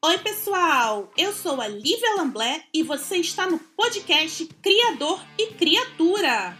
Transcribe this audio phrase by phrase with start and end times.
[0.00, 1.12] Oi, pessoal!
[1.16, 6.56] Eu sou a Lívia Lamblé e você está no podcast Criador e Criatura.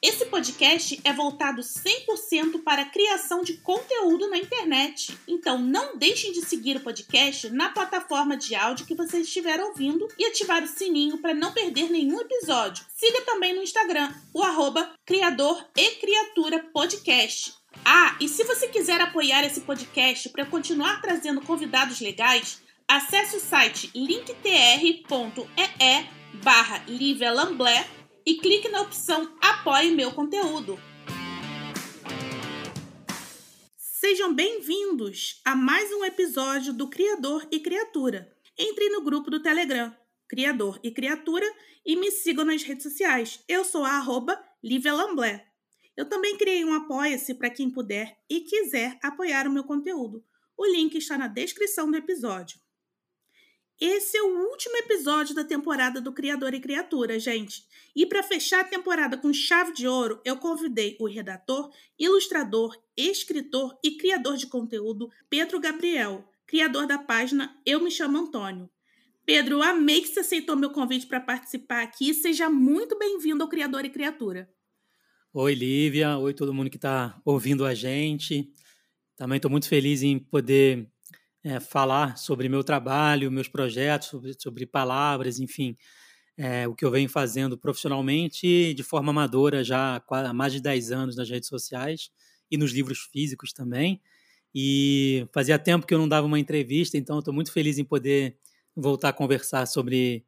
[0.00, 5.18] Esse podcast é voltado 100% para a criação de conteúdo na internet.
[5.28, 10.08] Então não deixem de seguir o podcast na plataforma de áudio que você estiver ouvindo
[10.18, 12.86] e ativar o sininho para não perder nenhum episódio.
[12.96, 17.63] Siga também no Instagram, o arroba Criador e Criatura Podcast.
[17.82, 23.40] Ah, e se você quiser apoiar esse podcast para continuar trazendo convidados legais, acesse o
[23.40, 25.04] site linktr.ee
[26.42, 26.84] barra
[28.26, 30.78] e clique na opção Apoie meu conteúdo.
[33.76, 38.30] Sejam bem-vindos a mais um episódio do Criador e Criatura.
[38.58, 39.94] Entre no grupo do Telegram,
[40.28, 41.46] Criador e Criatura,
[41.86, 43.42] e me sigam nas redes sociais.
[43.48, 45.53] Eu sou a arroba Lamblé.
[45.96, 50.24] Eu também criei um Apoia-se para quem puder e quiser apoiar o meu conteúdo.
[50.56, 52.58] O link está na descrição do episódio.
[53.80, 57.66] Esse é o último episódio da temporada do Criador e Criatura, gente.
[57.94, 63.76] E para fechar a temporada com chave de ouro, eu convidei o redator, ilustrador, escritor
[63.82, 68.70] e criador de conteúdo Pedro Gabriel, criador da página Eu Me Chamo Antônio.
[69.26, 72.14] Pedro, amei que você aceitou meu convite para participar aqui.
[72.14, 74.48] Seja muito bem-vindo ao Criador e Criatura.
[75.36, 76.16] Oi, Lívia.
[76.16, 78.48] Oi, todo mundo que está ouvindo a gente.
[79.16, 80.88] Também estou muito feliz em poder
[81.42, 85.76] é, falar sobre meu trabalho, meus projetos, sobre, sobre palavras, enfim,
[86.36, 90.92] é, o que eu venho fazendo profissionalmente de forma amadora já há mais de 10
[90.92, 92.12] anos nas redes sociais
[92.48, 94.00] e nos livros físicos também.
[94.54, 98.38] E fazia tempo que eu não dava uma entrevista, então estou muito feliz em poder
[98.76, 100.24] voltar a conversar sobre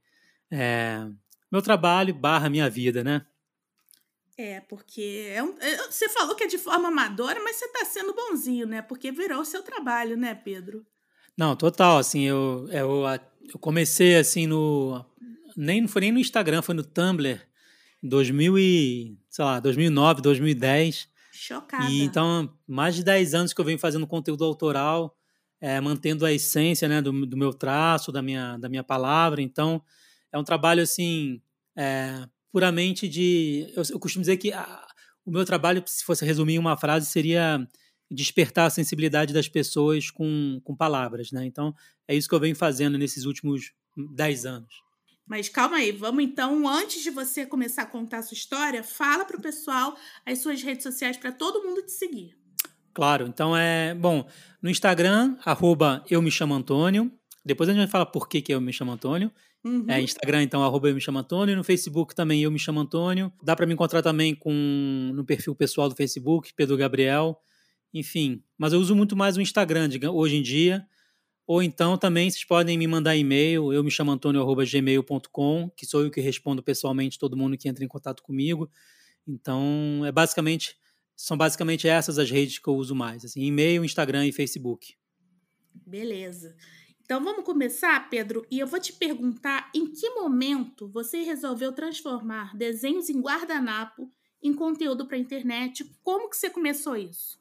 [0.51, 1.07] é,
[1.49, 3.25] meu trabalho barra minha vida, né?
[4.39, 7.85] É, porque é um, é, você falou que é de forma amadora, mas você está
[7.85, 8.83] sendo bonzinho, né?
[8.83, 10.85] Porque virou o seu trabalho, né, Pedro?
[11.37, 13.03] Não, total, assim, eu, eu,
[13.53, 15.05] eu comecei assim no
[15.57, 17.41] nem não foi nem no Instagram, foi no Tumblr,
[18.03, 21.09] 2000 e, sei lá, 2009, 2010.
[21.33, 21.91] Chocada.
[21.91, 25.17] E então, mais de 10 anos que eu venho fazendo conteúdo autoral,
[25.61, 29.41] é, mantendo a essência, né, do, do meu traço, da minha, da minha palavra.
[29.41, 29.83] Então,
[30.31, 31.41] é um trabalho assim,
[31.75, 34.87] é, puramente de, eu, eu costumo dizer que a,
[35.25, 37.67] o meu trabalho, se fosse resumir em uma frase, seria
[38.11, 41.45] despertar a sensibilidade das pessoas com, com palavras, né?
[41.45, 41.75] Então,
[42.07, 43.73] é isso que eu venho fazendo nesses últimos
[44.15, 44.87] 10 anos.
[45.27, 49.25] Mas calma aí, vamos então, antes de você começar a contar a sua história, fala
[49.25, 52.37] para o pessoal as suas redes sociais para todo mundo te seguir.
[52.95, 53.93] Claro, então é.
[53.95, 54.27] Bom,
[54.63, 57.13] no Instagram, arroba eu me chamo Antônio.
[57.45, 59.31] Depois a gente vai falar por que, que eu me chamo Antônio.
[59.67, 59.85] Uhum.
[59.89, 61.57] É, Instagram, então, arroba eu me chamo Antônio.
[61.57, 63.33] No Facebook também eu me chamo Antônio.
[63.43, 67.41] Dá para me encontrar também com no perfil pessoal do Facebook, Pedro Gabriel
[67.99, 68.43] enfim.
[68.59, 70.87] Mas eu uso muito mais o Instagram hoje em dia.
[71.47, 76.11] Ou então também vocês podem me mandar e-mail, eu me chamo antônio.gmail.com, que sou eu
[76.11, 78.69] que respondo pessoalmente todo mundo que entra em contato comigo.
[79.27, 80.77] Então, é basicamente,
[81.15, 84.95] são basicamente essas as redes que eu uso mais, assim, e-mail, Instagram e Facebook.
[85.87, 86.57] Beleza.
[87.07, 92.57] Então vamos começar, Pedro, e eu vou te perguntar em que momento você resolveu transformar
[92.57, 94.11] desenhos em guardanapo
[94.43, 95.89] em conteúdo para a internet?
[96.03, 97.39] Como que você começou isso?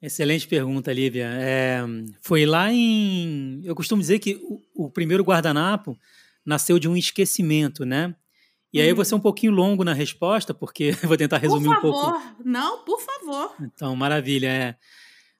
[0.00, 1.28] Excelente pergunta, Lívia.
[1.32, 1.80] É,
[2.22, 3.60] foi lá em.
[3.64, 5.98] Eu costumo dizer que o, o, primeiro guardanapo
[6.46, 8.14] nasceu de um esquecimento, né?
[8.72, 11.80] E aí eu vou ser um pouquinho longo na resposta, porque vou tentar resumir um
[11.80, 12.12] pouco.
[12.12, 13.56] Por favor, não, por favor.
[13.60, 14.46] Então, maravilha.
[14.46, 14.76] É.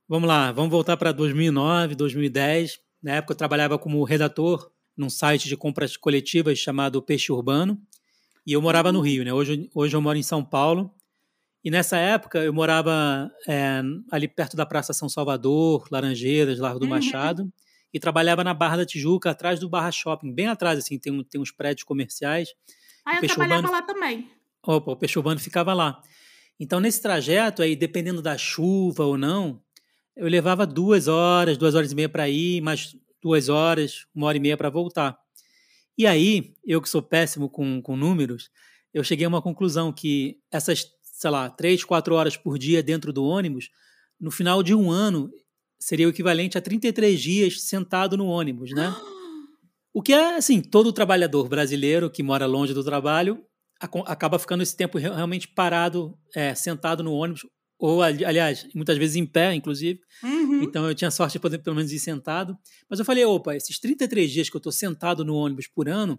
[0.08, 2.87] Vamos lá, vamos voltar para 2009, 2010.
[3.02, 7.80] Na época eu trabalhava como redator num site de compras coletivas chamado Peixe Urbano.
[8.44, 9.04] E eu morava no uhum.
[9.04, 9.32] Rio, né?
[9.32, 10.92] Hoje, hoje eu moro em São Paulo.
[11.64, 16.84] E nessa época eu morava é, ali perto da Praça São Salvador, Laranjeiras, Largo do
[16.84, 16.90] uhum.
[16.90, 17.52] Machado,
[17.92, 21.40] e trabalhava na Barra da Tijuca, atrás do Barra Shopping, bem atrás, assim, tem, tem
[21.40, 22.48] uns prédios comerciais.
[23.04, 24.30] Ah, eu trabalhava Urbano, lá também.
[24.66, 26.00] Opa, o Peixe Urbano ficava lá.
[26.60, 29.62] Então, nesse trajeto aí, dependendo da chuva ou não,
[30.18, 34.36] eu levava duas horas, duas horas e meia para ir, mais duas horas, uma hora
[34.36, 35.18] e meia para voltar.
[35.96, 38.50] E aí, eu que sou péssimo com, com números,
[38.92, 43.12] eu cheguei a uma conclusão que essas sei lá, três, quatro horas por dia dentro
[43.12, 43.70] do ônibus,
[44.20, 45.28] no final de um ano
[45.76, 48.94] seria o equivalente a 33 dias sentado no ônibus, né?
[49.90, 53.42] O que é, assim, todo trabalhador brasileiro que mora longe do trabalho
[53.80, 57.44] acaba ficando esse tempo realmente parado, é, sentado no ônibus,
[57.78, 60.00] ou, aliás, muitas vezes em pé, inclusive.
[60.22, 60.62] Uhum.
[60.62, 62.58] Então eu tinha sorte de poder pelo menos ir sentado.
[62.90, 66.18] Mas eu falei, opa, esses 33 dias que eu estou sentado no ônibus por ano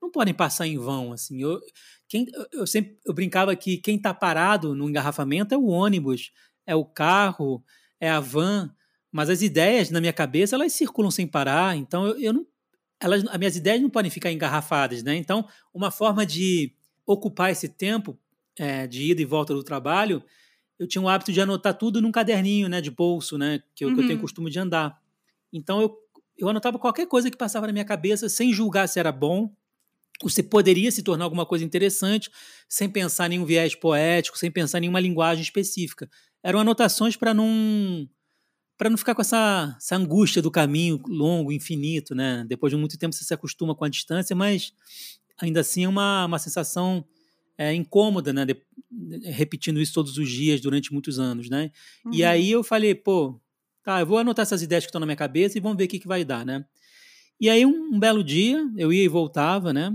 [0.00, 1.42] não podem passar em vão, assim.
[1.42, 1.60] Eu,
[2.08, 6.30] quem, eu sempre eu brincava que quem está parado no engarrafamento é o ônibus,
[6.64, 7.62] é o carro,
[7.98, 8.72] é a van,
[9.12, 12.46] mas as ideias na minha cabeça elas circulam sem parar, então eu, eu não,
[13.00, 15.16] elas, as minhas ideias não podem ficar engarrafadas, né?
[15.16, 16.72] Então, uma forma de
[17.04, 18.18] ocupar esse tempo
[18.58, 20.22] é, de ida e volta do trabalho,
[20.80, 23.94] eu tinha o hábito de anotar tudo num caderninho, né, de bolso, né, que, uhum.
[23.94, 24.22] que eu tenho uhum.
[24.22, 24.98] costume de andar.
[25.52, 25.94] Então eu,
[26.38, 29.54] eu anotava qualquer coisa que passava na minha cabeça, sem julgar se era bom,
[30.22, 32.30] ou se poderia se tornar alguma coisa interessante,
[32.66, 36.08] sem pensar em nenhum viés poético, sem pensar em nenhuma linguagem específica.
[36.42, 38.08] Eram anotações para não
[38.78, 42.46] para não ficar com essa, essa angústia do caminho longo, infinito, né?
[42.48, 44.72] Depois de muito tempo você se acostuma com a distância, mas
[45.38, 47.04] ainda assim é uma, uma sensação
[47.60, 48.46] é, incômoda, né?
[48.46, 48.56] De,
[49.30, 51.70] repetindo isso todos os dias durante muitos anos, né?
[52.06, 52.14] Uhum.
[52.14, 53.38] E aí eu falei, pô,
[53.82, 55.88] tá, eu vou anotar essas ideias que estão na minha cabeça e vamos ver o
[55.88, 56.64] que, que vai dar, né?
[57.38, 59.94] E aí um, um belo dia eu ia e voltava, né?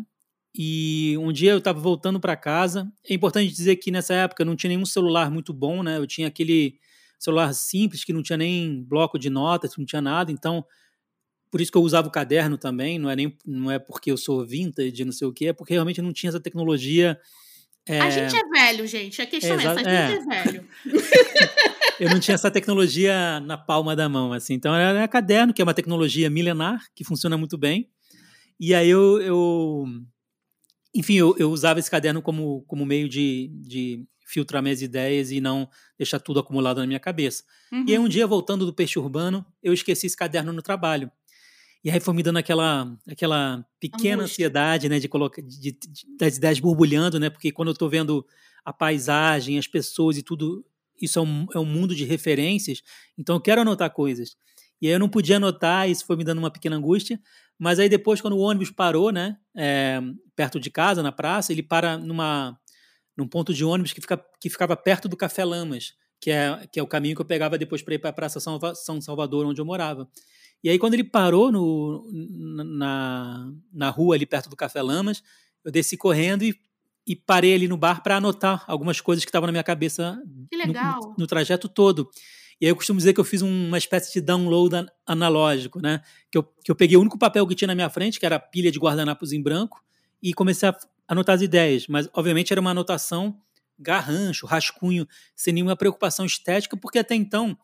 [0.53, 2.87] E um dia eu estava voltando para casa.
[3.03, 5.97] É importante dizer que nessa época não tinha nenhum celular muito bom, né?
[5.97, 6.77] Eu tinha aquele
[7.17, 10.31] celular simples que não tinha nem bloco de notas, não tinha nada.
[10.31, 10.63] Então,
[11.49, 12.99] por isso que eu usava o caderno também.
[12.99, 15.73] Não é nem não é porque eu sou vintage, não sei o que, é porque
[15.73, 17.19] realmente não tinha essa tecnologia
[17.87, 18.01] é...
[18.01, 19.21] A gente é velho, gente.
[19.21, 20.67] A questão é, essa, a gente é, é velho.
[21.99, 24.55] eu não tinha essa tecnologia na palma da mão, assim.
[24.55, 27.89] Então era caderno, que é uma tecnologia milenar, que funciona muito bem.
[28.59, 29.85] E aí eu, eu
[30.95, 35.39] enfim, eu, eu, usava esse caderno como, como meio de, de filtrar minhas ideias e
[35.39, 37.43] não deixar tudo acumulado na minha cabeça.
[37.71, 37.85] Uhum.
[37.87, 38.09] E aí um uhum.
[38.09, 41.11] dia, voltando do peixe urbano, eu esqueci esse caderno no trabalho.
[41.85, 44.47] E aí foi me dando aquela, aquela pequena Angústia.
[44.47, 48.25] ansiedade, né, de colocar, de, de, das ideias borbulhando, né, porque quando eu estou vendo
[48.65, 50.65] a paisagem, as pessoas e tudo,
[50.99, 52.81] isso é um, é um mundo de referências,
[53.15, 54.35] então eu quero anotar coisas.
[54.81, 57.19] E aí eu não podia anotar, isso foi me dando uma pequena angústia,
[57.55, 60.01] mas aí depois, quando o ônibus parou, né, é,
[60.35, 62.59] perto de casa, na praça, ele para numa,
[63.15, 66.79] num ponto de ônibus que, fica, que ficava perto do Café Lamas, que é, que
[66.79, 69.61] é o caminho que eu pegava depois para ir para a Praça São Salvador, onde
[69.61, 70.09] eu morava.
[70.65, 75.21] E aí, quando ele parou no, na, na rua ali perto do Café Lamas,
[75.63, 76.59] eu desci correndo e,
[77.05, 80.19] e parei ali no bar para anotar algumas coisas que estavam na minha cabeça
[81.05, 82.09] no, no, trajeto todo.
[82.59, 86.01] E aí eu costumo dizer que eu fiz uma espécie de download analógico, né?
[86.31, 88.37] Que eu, que eu peguei o único papel que tinha na minha frente, que era
[88.37, 89.83] a pilha de guardanapos em branco,
[90.19, 90.75] e comecei a
[91.07, 91.85] anotar as ideias.
[91.87, 93.39] Mas, obviamente, era uma anotação
[93.77, 97.55] garrancho, rascunho, sem nenhuma preocupação estética, porque até então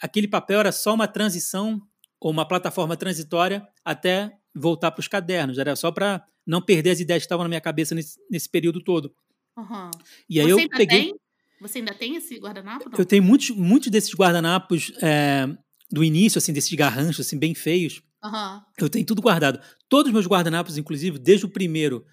[0.00, 1.82] aquele papel era só uma transição
[2.24, 5.58] ou uma plataforma transitória até voltar para os cadernos.
[5.58, 8.82] Era só para não perder as ideias que estavam na minha cabeça nesse, nesse período
[8.82, 9.14] todo.
[9.58, 9.90] Uhum.
[10.26, 11.02] E aí Você eu peguei.
[11.02, 11.14] Tem?
[11.60, 12.88] Você ainda tem esse guardanapo?
[12.88, 12.98] Não?
[12.98, 15.46] Eu tenho muitos, muitos desses guardanapos é,
[15.90, 18.00] do início, assim, desses garranchos, assim, bem feios.
[18.24, 18.60] Uhum.
[18.78, 19.60] Eu tenho tudo guardado.
[19.86, 22.06] Todos os meus guardanapos, inclusive, desde o primeiro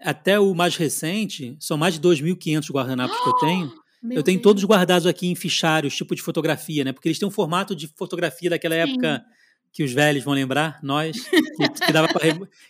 [0.00, 3.24] até o mais recente, são mais de 2.500 guardanapos oh!
[3.24, 3.72] que eu tenho.
[4.00, 4.44] Meu eu tenho Deus.
[4.44, 6.92] todos guardados aqui em fichários, tipo de fotografia, né?
[6.92, 8.92] Porque eles têm um formato de fotografia daquela Sim.
[8.92, 9.24] época
[9.72, 11.86] que os velhos vão lembrar, nós, que,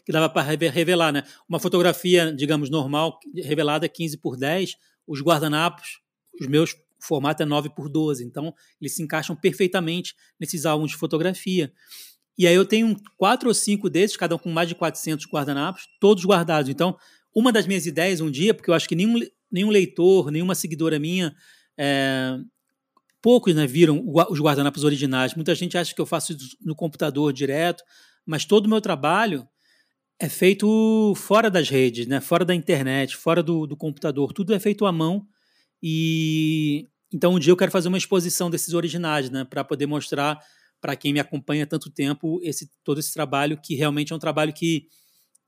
[0.05, 1.23] que dava para revelar, né?
[1.49, 6.01] Uma fotografia, digamos, normal, revelada 15 por 10, os guardanapos,
[6.41, 10.91] os meus o formato é 9 por 12, então eles se encaixam perfeitamente nesses álbuns
[10.91, 11.73] de fotografia.
[12.37, 15.89] E aí eu tenho quatro ou cinco desses, cada um com mais de 400 guardanapos,
[16.01, 16.69] todos guardados.
[16.69, 16.97] Então,
[17.35, 20.99] uma das minhas ideias um dia, porque eu acho que nenhum, nenhum leitor, nenhuma seguidora
[20.99, 21.35] minha
[21.77, 22.39] é,
[23.21, 25.35] poucos né, viram os guardanapos originais.
[25.35, 27.83] Muita gente acha que eu faço isso no computador direto,
[28.25, 29.47] mas todo o meu trabalho
[30.21, 34.33] é feito fora das redes, né, fora da internet, fora do, do computador.
[34.33, 35.27] Tudo é feito à mão.
[35.83, 40.39] E então um dia eu quero fazer uma exposição desses originais, né, para poder mostrar
[40.81, 44.19] para quem me acompanha há tanto tempo esse todo esse trabalho que realmente é um
[44.19, 44.87] trabalho que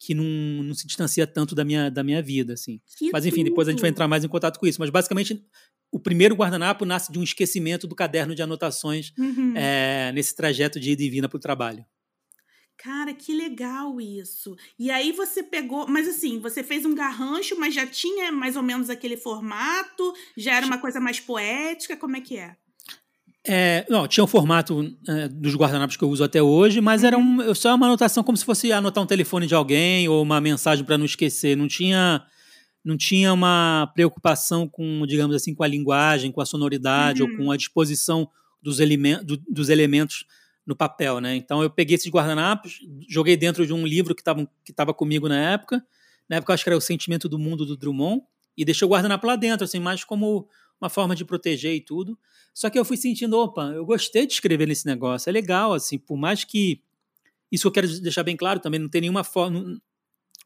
[0.01, 2.81] que não, não se distancia tanto da minha, da minha vida, assim.
[2.97, 3.51] Que Mas enfim, tudo.
[3.51, 4.81] depois a gente vai entrar mais em contato com isso.
[4.81, 5.45] Mas basicamente
[5.93, 9.55] o primeiro guardanapo nasce de um esquecimento do caderno de anotações uhum.
[9.57, 11.85] é, nesse trajeto de ida e vinda para o trabalho.
[12.77, 14.57] Cara, que legal isso.
[14.79, 18.63] E aí você pegou, mas assim, você fez um garrancho, mas já tinha mais ou
[18.63, 22.57] menos aquele formato, já era uma coisa mais poética, como é que é?
[23.47, 27.19] É, não, tinha o formato é, dos guardanapos que eu uso até hoje, mas era
[27.19, 27.51] uhum.
[27.51, 30.85] um, só uma anotação como se fosse anotar um telefone de alguém ou uma mensagem
[30.85, 31.57] para não esquecer.
[31.57, 32.23] Não tinha
[32.85, 37.31] não tinha uma preocupação com, digamos assim, com a linguagem, com a sonoridade uhum.
[37.31, 38.29] ou com a disposição
[38.63, 40.25] dos, elementos, do, dos elementos
[40.67, 41.37] no papel, né?
[41.37, 45.29] Então eu peguei esses guardanapos, joguei dentro de um livro que estava que tava comigo
[45.29, 45.85] na época.
[46.29, 48.23] Na época eu acho que era O Sentimento do Mundo do Drummond
[48.57, 50.49] e deixei o guardanapo lá dentro, assim, mais como
[50.81, 52.19] uma forma de proteger e tudo.
[52.55, 55.99] Só que eu fui sentindo, opa, eu gostei de escrever nesse negócio, é legal, assim,
[55.99, 56.83] por mais que
[57.51, 59.81] isso eu quero deixar bem claro também, não tem nenhuma forma,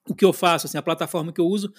[0.09, 1.73] o que eu faço, assim, a plataforma que eu uso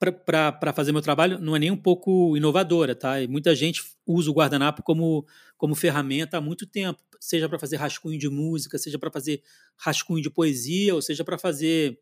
[0.00, 3.20] para fazer meu trabalho não é nem um pouco inovadora, tá?
[3.20, 5.26] E muita gente usa o guardanapo como,
[5.58, 9.42] como ferramenta há muito tempo, seja para fazer rascunho de música, seja para fazer
[9.76, 11.98] rascunho de poesia, ou seja para fazer,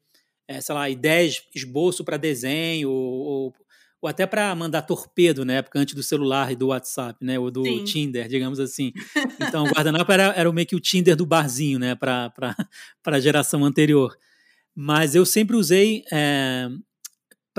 [0.46, 3.54] é, sei lá, ideias, esboço para desenho, ou,
[4.00, 7.36] ou até para mandar torpedo na época antes do celular e do WhatsApp, né?
[7.36, 7.84] Ou do Sim.
[7.84, 8.92] Tinder, digamos assim.
[9.40, 11.94] Então, o guardanapo era, era meio que o Tinder do barzinho, né?
[11.94, 12.32] Para
[13.04, 14.16] a geração anterior.
[14.74, 16.68] Mas eu sempre usei é,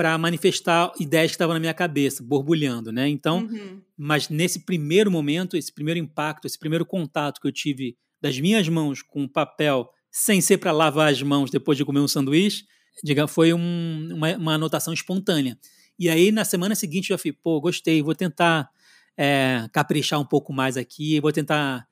[0.00, 3.06] para manifestar ideias que estavam na minha cabeça, borbulhando, né?
[3.06, 3.82] Então, uhum.
[3.98, 8.66] mas nesse primeiro momento, esse primeiro impacto, esse primeiro contato que eu tive das minhas
[8.66, 12.64] mãos com o papel, sem ser para lavar as mãos depois de comer um sanduíche,
[13.04, 15.58] diga, foi um, uma, uma anotação espontânea.
[15.98, 18.70] E aí, na semana seguinte, eu já falei, pô, gostei, vou tentar
[19.18, 21.86] é, caprichar um pouco mais aqui, vou tentar.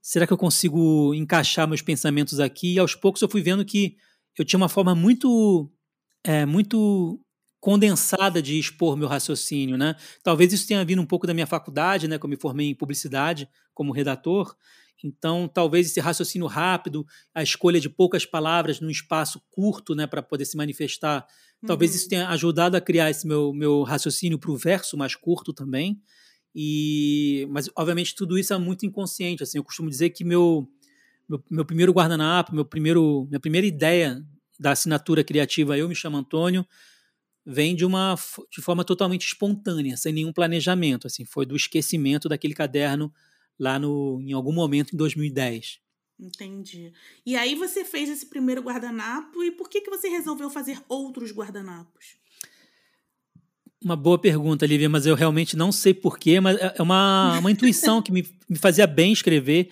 [0.00, 2.74] Será que eu consigo encaixar meus pensamentos aqui?
[2.74, 3.94] E aos poucos eu fui vendo que
[4.36, 5.70] eu tinha uma forma muito,
[6.24, 7.24] é, muito
[7.62, 9.94] condensada de expor meu raciocínio, né?
[10.20, 12.18] Talvez isso tenha vindo um pouco da minha faculdade, né?
[12.18, 14.54] Que eu me formei em publicidade como redator.
[15.02, 20.22] Então, talvez esse raciocínio rápido, a escolha de poucas palavras num espaço curto, né, para
[20.22, 21.26] poder se manifestar,
[21.66, 22.10] Talvez isso uhum.
[22.10, 26.00] tenha ajudado a criar esse meu, meu raciocínio para o verso mais curto também.
[26.54, 29.42] E, mas, obviamente, tudo isso é muito inconsciente.
[29.42, 30.68] Assim, eu costumo dizer que meu,
[31.28, 34.20] meu, meu primeiro guardanapo, meu primeiro, minha primeira ideia
[34.58, 36.66] da assinatura criativa Eu Me Chamo Antônio
[37.44, 38.16] vem de uma
[38.50, 41.06] de forma totalmente espontânea, sem nenhum planejamento.
[41.06, 43.12] Assim, foi do esquecimento daquele caderno
[43.58, 45.80] lá no, em algum momento em 2010.
[46.18, 46.92] Entendi.
[47.26, 51.32] E aí você fez esse primeiro guardanapo e por que, que você resolveu fazer outros
[51.32, 52.16] guardanapos?
[53.82, 57.50] Uma boa pergunta, Lívia, mas eu realmente não sei porquê, mas é, é uma, uma
[57.50, 59.70] intuição que me, me fazia bem escrever.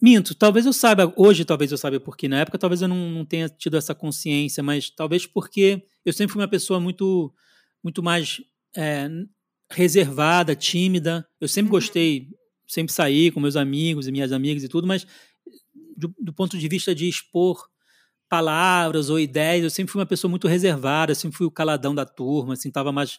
[0.00, 3.24] Minto, talvez eu saiba, hoje talvez eu saiba porquê, na época talvez eu não, não
[3.24, 7.32] tenha tido essa consciência, mas talvez porque eu sempre fui uma pessoa muito,
[7.82, 8.42] muito mais
[8.76, 9.08] é,
[9.70, 11.26] reservada, tímida.
[11.40, 11.78] Eu sempre uhum.
[11.78, 12.28] gostei,
[12.66, 15.06] sempre saí com meus amigos e minhas amigas e tudo, mas
[15.96, 17.66] do, do, ponto de vista de expor
[18.28, 22.04] palavras ou ideias, eu sempre fui uma pessoa muito reservada, sempre fui o caladão da
[22.04, 23.18] turma, assim, tava mais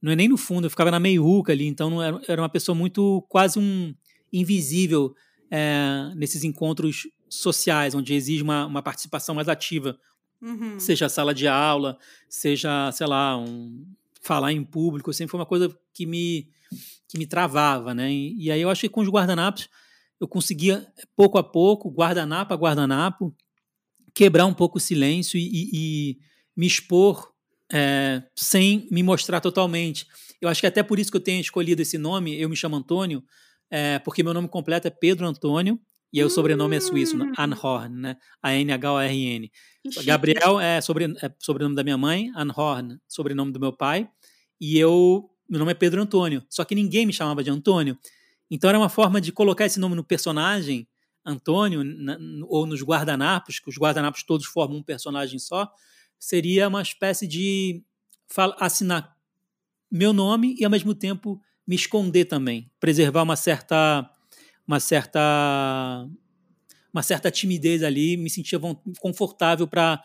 [0.00, 2.76] não é nem no fundo, eu ficava na meiuca ali, então era, era uma pessoa
[2.76, 3.94] muito quase um
[4.30, 5.14] invisível
[5.56, 9.96] é, nesses encontros sociais, onde exige uma, uma participação mais ativa,
[10.42, 10.80] uhum.
[10.80, 11.96] seja a sala de aula,
[12.28, 13.86] seja, sei lá, um,
[14.20, 16.52] falar em público, sempre foi uma coisa que me
[17.06, 18.10] que me travava, né?
[18.12, 19.68] E, e aí eu acho que com os guardanapos
[20.18, 20.84] eu conseguia,
[21.14, 23.32] pouco a pouco, guardanapo a guardanapo,
[24.12, 26.18] quebrar um pouco o silêncio e, e, e
[26.56, 27.32] me expor
[27.72, 30.04] é, sem me mostrar totalmente.
[30.40, 32.74] Eu acho que até por isso que eu tenho escolhido esse nome, eu me chamo
[32.74, 33.22] Antônio,
[33.70, 35.80] é, porque meu nome completo é Pedro Antônio,
[36.12, 37.32] e o sobrenome é suíço, né?
[37.36, 38.16] Anhorn, né?
[38.40, 39.50] A-N-H-O-R-N.
[40.04, 44.08] Gabriel é, sobre, é sobrenome da minha mãe, Anhorn, sobrenome do meu pai,
[44.60, 47.98] e eu, meu nome é Pedro Antônio, só que ninguém me chamava de Antônio,
[48.50, 50.86] então era uma forma de colocar esse nome no personagem,
[51.26, 55.68] Antônio, na, ou nos guardanapos, que os guardanapos todos formam um personagem só,
[56.18, 57.82] seria uma espécie de
[58.58, 59.14] assinar
[59.90, 64.08] meu nome e ao mesmo tempo me esconder também, preservar uma certa
[64.66, 66.08] uma certa
[66.92, 68.58] uma certa timidez ali, me sentia
[69.00, 70.02] confortável para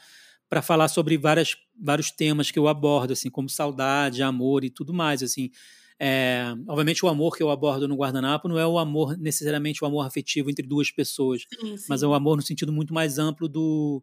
[0.49, 4.91] para falar sobre várias, vários temas que eu abordo, assim, como saudade, amor e tudo
[4.91, 5.51] mais, assim.
[5.99, 9.87] É, obviamente, o amor que eu abordo no Guardanapo não é o amor, necessariamente o
[9.87, 11.85] amor afetivo entre duas pessoas, sim, sim.
[11.87, 14.01] mas é o amor no sentido muito mais amplo do.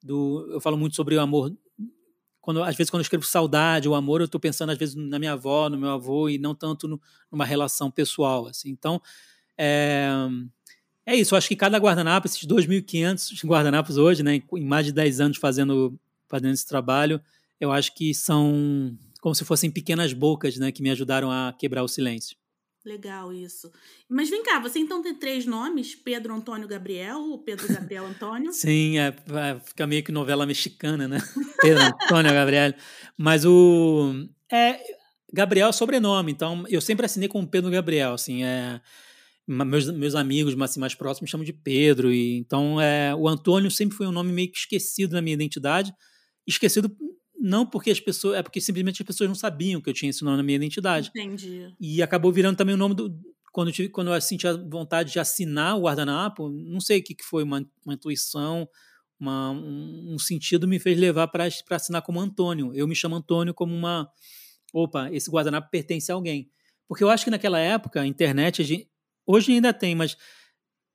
[0.00, 1.52] do eu falo muito sobre o amor.
[2.48, 5.18] Quando, às vezes, quando eu escrevo saudade ou amor, eu estou pensando, às vezes, na
[5.18, 6.98] minha avó, no meu avô, e não tanto no,
[7.30, 8.46] numa relação pessoal.
[8.46, 8.70] Assim.
[8.70, 9.02] Então,
[9.58, 10.08] é,
[11.04, 11.34] é isso.
[11.34, 15.36] Eu acho que cada guardanapo, esses 2.500 guardanapos hoje, né, em mais de 10 anos
[15.36, 17.20] fazendo, fazendo esse trabalho,
[17.60, 21.82] eu acho que são como se fossem pequenas bocas, né, que me ajudaram a quebrar
[21.82, 22.34] o silêncio.
[22.84, 23.70] Legal isso.
[24.08, 25.94] Mas vem cá, você então tem três nomes?
[25.94, 28.52] Pedro Antônio Gabriel ou Pedro Gabriel Antônio?
[28.54, 31.18] Sim, é, é, fica meio que novela mexicana, né?
[31.60, 32.72] Pedro Antônio Gabriel.
[33.16, 34.26] Mas o.
[34.50, 34.80] É,
[35.32, 38.80] Gabriel é sobrenome, então eu sempre assinei com Pedro Gabriel, assim, é.
[39.46, 43.70] Meus, meus amigos assim, mais próximos me chamam de Pedro, e então é, o Antônio
[43.70, 45.90] sempre foi um nome meio que esquecido na minha identidade,
[46.46, 46.94] esquecido
[47.38, 48.38] não porque as pessoas.
[48.38, 51.10] É porque simplesmente as pessoas não sabiam que eu tinha esse nome na minha identidade.
[51.14, 51.74] Entendi.
[51.80, 53.14] E acabou virando também o nome do.
[53.52, 57.02] Quando eu, tive, quando eu senti a vontade de assinar o guardanapo, não sei o
[57.02, 58.68] que, que foi, uma, uma intuição,
[59.18, 62.72] uma, um, um, sentido me fez levar para assinar como Antônio.
[62.74, 64.08] Eu me chamo Antônio como uma.
[64.72, 66.50] Opa, esse guardanapo pertence a alguém.
[66.86, 68.88] Porque eu acho que naquela época, a internet, a gente,
[69.26, 70.16] hoje ainda tem, mas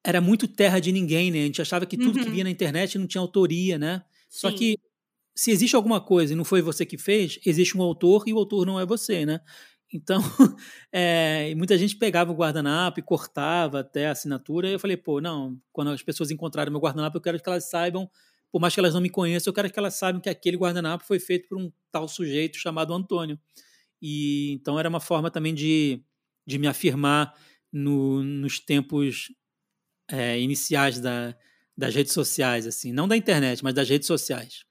[0.06, 1.40] era muito terra de ninguém, né?
[1.40, 2.24] A gente achava que tudo uhum.
[2.24, 4.04] que via na internet não tinha autoria, né?
[4.30, 4.40] Sim.
[4.40, 4.78] Só que
[5.36, 8.38] se existe alguma coisa e não foi você que fez, existe um autor e o
[8.38, 9.42] autor não é você, né?
[9.92, 10.22] Então,
[10.92, 14.68] é, muita gente pegava o guardanapo e cortava até a assinatura.
[14.68, 17.70] E eu falei, pô, não, quando as pessoas encontrarem meu guardanapo, eu quero que elas
[17.70, 18.10] saibam,
[18.52, 21.04] por mais que elas não me conheçam, eu quero que elas saibam que aquele guardanapo
[21.06, 23.40] foi feito por um tal sujeito chamado Antônio.
[24.02, 26.04] E então era uma forma também de,
[26.46, 27.34] de me afirmar
[27.72, 29.32] no, nos tempos
[30.10, 31.36] é, iniciais da,
[31.78, 34.66] das redes sociais, assim, não da internet, mas das redes sociais.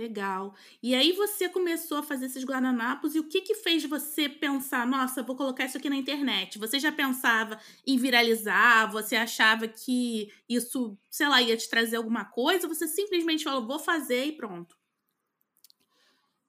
[0.00, 0.54] Legal.
[0.82, 4.86] E aí você começou a fazer esses guardanapos e o que que fez você pensar,
[4.86, 6.58] nossa, vou colocar isso aqui na internet?
[6.58, 8.90] Você já pensava em viralizar?
[8.92, 12.66] Você achava que isso, sei lá, ia te trazer alguma coisa?
[12.66, 14.74] Você simplesmente falou, vou fazer e pronto?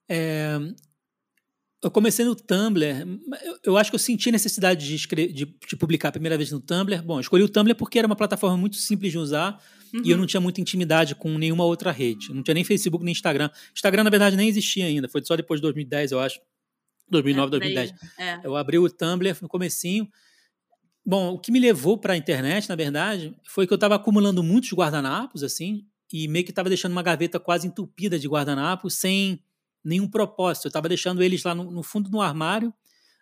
[0.08, 0.56] É,
[1.82, 2.84] eu comecei no Tumblr.
[3.42, 6.36] Eu, eu, acho que eu senti a necessidade de, escrever, de, de, publicar a primeira
[6.36, 7.02] vez no Tumblr.
[7.02, 9.60] Bom, escolhi o Tumblr porque era uma plataforma muito simples de usar
[9.92, 10.02] uhum.
[10.04, 12.32] e eu não tinha muita intimidade com nenhuma outra rede.
[12.32, 13.50] Não tinha nem Facebook nem Instagram.
[13.74, 15.08] Instagram, na verdade, nem existia ainda.
[15.08, 16.40] Foi só depois de 2010, eu acho.
[17.10, 17.94] 2009, é, 2010.
[18.16, 18.40] É.
[18.44, 20.08] Eu abri o Tumblr no comecinho.
[21.04, 24.40] Bom, o que me levou para a internet, na verdade, foi que eu estava acumulando
[24.40, 29.42] muitos guardanapos, assim, e meio que estava deixando uma gaveta quase entupida de guardanapos, sem
[29.84, 30.66] nenhum propósito.
[30.66, 32.72] Eu estava deixando eles lá no, no, fundo do armário,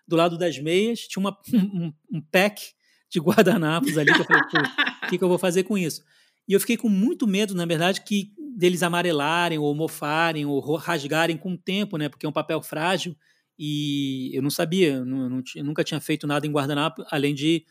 [0.07, 2.73] do lado das meias, tinha uma, um, um pack
[3.09, 6.03] de guardanapos ali que eu falei, o que, que eu vou fazer com isso?
[6.49, 11.37] E eu fiquei com muito medo, na verdade, que deles amarelarem ou mofarem ou rasgarem
[11.37, 12.09] com o tempo, né?
[12.09, 13.17] Porque é um papel frágil
[13.59, 17.65] e eu não sabia, eu, não, eu nunca tinha feito nada em guardanapo, além de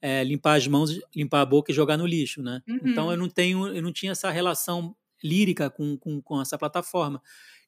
[0.00, 2.62] é, limpar as mãos, limpar a boca e jogar no lixo, né?
[2.68, 2.78] Uhum.
[2.84, 7.22] Então eu não tenho, eu não tinha essa relação lírica com, com, com essa plataforma.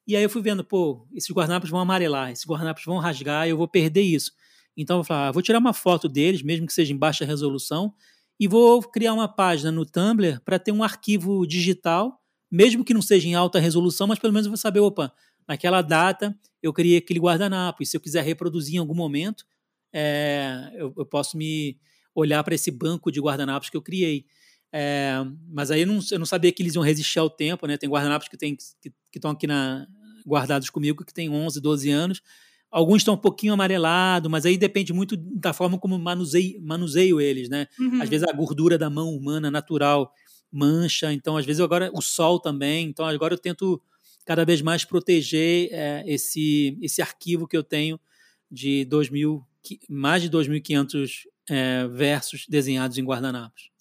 [0.05, 3.57] E aí eu fui vendo, pô, esses guardanapos vão amarelar, esses guardanapos vão rasgar, eu
[3.57, 4.31] vou perder isso.
[4.75, 7.25] Então eu vou falar, ah, vou tirar uma foto deles, mesmo que seja em baixa
[7.25, 7.93] resolução,
[8.39, 12.19] e vou criar uma página no Tumblr para ter um arquivo digital,
[12.51, 15.13] mesmo que não seja em alta resolução, mas pelo menos eu vou saber, opa,
[15.47, 19.45] naquela data eu criei aquele guardanapo, e se eu quiser reproduzir em algum momento,
[19.93, 21.77] é, eu, eu posso me
[22.15, 24.25] olhar para esse banco de guardanapos que eu criei.
[24.75, 25.13] É,
[25.47, 27.77] mas aí eu não, eu não, sabia que eles iam resistir ao tempo, né?
[27.77, 28.49] Tem guardanapos que estão
[28.81, 29.87] que, que aqui na,
[30.25, 32.21] guardados comigo que têm 11, 12 anos.
[32.71, 37.47] Alguns estão um pouquinho amarelados, mas aí depende muito da forma como manuseio, manuseio eles,
[37.49, 37.67] né?
[37.79, 38.01] Uhum.
[38.01, 40.11] Às vezes a gordura da mão humana natural
[40.51, 43.79] mancha, então às vezes agora o sol também, então agora eu tento
[44.25, 47.99] cada vez mais proteger é, esse, esse arquivo que eu tenho
[48.49, 49.43] de 2000,
[49.87, 53.72] mais de 2.500 é, versos desenhados em guardanapos.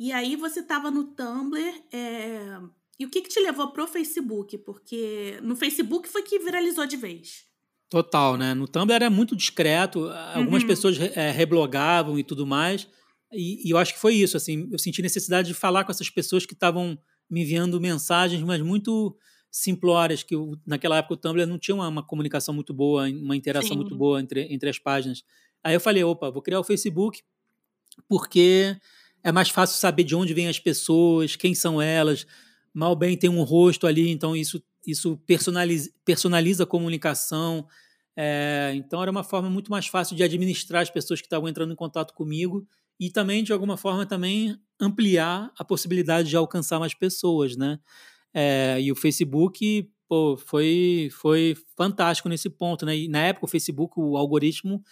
[0.00, 1.74] E aí você estava no Tumblr.
[1.92, 2.58] É...
[2.98, 4.56] E o que, que te levou pro Facebook?
[4.58, 7.44] Porque no Facebook foi que viralizou de vez.
[7.90, 8.54] Total, né?
[8.54, 10.08] No Tumblr era muito discreto.
[10.34, 10.68] Algumas uhum.
[10.68, 12.88] pessoas é, reblogavam e tudo mais.
[13.30, 14.38] E, e, eu acho que foi isso.
[14.38, 18.62] Assim, eu senti necessidade de falar com essas pessoas que estavam me enviando mensagens, mas
[18.62, 19.14] muito
[19.50, 23.36] simplórias, que eu, naquela época o Tumblr não tinha uma, uma comunicação muito boa, uma
[23.36, 23.76] interação Sim.
[23.76, 25.22] muito boa entre, entre as páginas.
[25.62, 27.22] Aí eu falei, opa, vou criar o Facebook
[28.08, 28.76] porque
[29.22, 32.26] é mais fácil saber de onde vêm as pessoas, quem são elas.
[32.72, 37.66] Mal bem tem um rosto ali, então isso, isso personaliza, personaliza a comunicação.
[38.16, 41.72] É, então era uma forma muito mais fácil de administrar as pessoas que estavam entrando
[41.72, 42.66] em contato comigo
[42.98, 47.78] e também, de alguma forma, também ampliar a possibilidade de alcançar mais pessoas, né?
[48.32, 52.96] É, e o Facebook pô, foi, foi fantástico nesse ponto, né?
[52.96, 54.82] E na época o Facebook, o algoritmo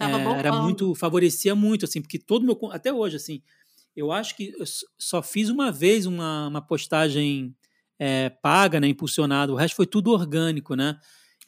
[0.00, 3.42] é, era muito favorecia muito, assim, porque todo meu até hoje, assim,
[3.96, 4.64] eu acho que eu
[4.98, 7.54] só fiz uma vez uma, uma postagem
[7.98, 9.52] é, paga, né, impulsionada.
[9.52, 10.98] O resto foi tudo orgânico, né?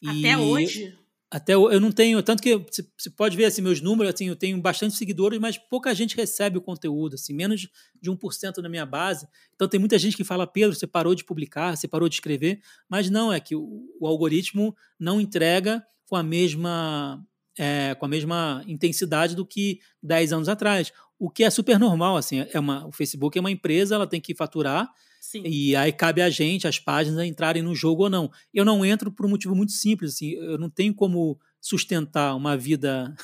[0.01, 0.99] E até hoje?
[1.31, 2.57] Até eu não tenho, tanto que
[2.97, 6.59] você pode ver assim, meus números, assim, eu tenho bastante seguidores, mas pouca gente recebe
[6.59, 7.67] o conteúdo, assim, menos
[8.01, 9.27] de 1% da minha base.
[9.53, 12.61] Então tem muita gente que fala, Pedro, você parou de publicar, você parou de escrever,
[12.89, 17.21] mas não, é que o, o algoritmo não entrega com a mesma
[17.59, 20.93] é, com a mesma intensidade do que 10 anos atrás
[21.25, 24.21] o que é super normal, assim, é uma, o Facebook é uma empresa, ela tem
[24.21, 25.43] que faturar, Sim.
[25.47, 28.31] e aí cabe a gente, as páginas, entrarem no jogo ou não.
[28.53, 32.59] Eu não entro por um motivo muito simples, assim, eu não tenho como sustentar uma
[32.59, 33.17] vida,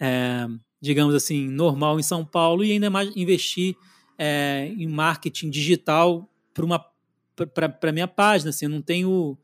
[0.00, 0.46] é,
[0.80, 3.76] digamos assim, normal em São Paulo e ainda mais investir
[4.16, 9.36] é, em marketing digital para a minha página, assim, eu não tenho...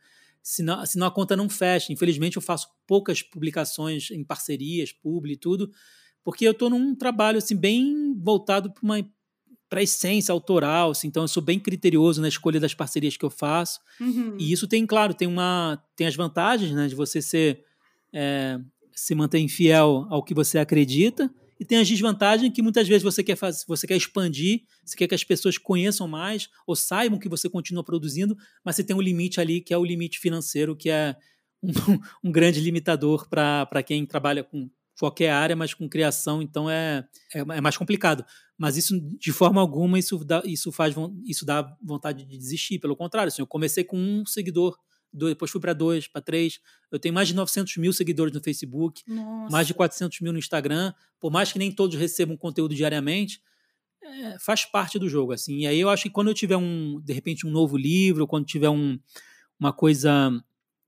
[0.43, 1.93] Senão, senão a conta não fecha.
[1.93, 5.71] Infelizmente, eu faço poucas publicações em parcerias, publi e tudo,
[6.25, 9.11] porque eu estou num trabalho assim bem voltado para uma
[9.69, 13.25] para a essência autoral, assim, então eu sou bem criterioso na escolha das parcerias que
[13.25, 13.79] eu faço.
[14.01, 14.35] Uhum.
[14.37, 17.65] E isso tem, claro, tem uma tem as vantagens, né, de você ser
[18.13, 18.59] é,
[18.93, 23.23] se manter fiel ao que você acredita e tem as desvantagens que muitas vezes você
[23.23, 27.29] quer fazer, você quer expandir, você quer que as pessoas conheçam mais ou saibam que
[27.29, 30.89] você continua produzindo, mas você tem um limite ali que é o limite financeiro, que
[30.89, 31.15] é
[31.63, 31.71] um,
[32.25, 37.39] um grande limitador para quem trabalha com qualquer área, mas com criação, então é, é,
[37.39, 38.23] é, mais complicado.
[38.59, 42.79] Mas isso, de forma alguma, isso dá, isso faz isso dá vontade de desistir.
[42.79, 44.77] Pelo contrário, assim, eu comecei com um seguidor,
[45.11, 46.61] depois fui para dois, para três.
[46.93, 49.51] Eu tenho mais de 900 mil seguidores no Facebook, Nossa.
[49.51, 50.93] mais de 400 mil no Instagram.
[51.19, 53.41] Por mais que nem todos recebam conteúdo diariamente,
[54.05, 55.33] é, faz parte do jogo.
[55.33, 55.61] assim.
[55.61, 58.45] E aí eu acho que quando eu tiver um, de repente, um novo livro, quando
[58.45, 58.99] tiver um,
[59.59, 60.31] uma coisa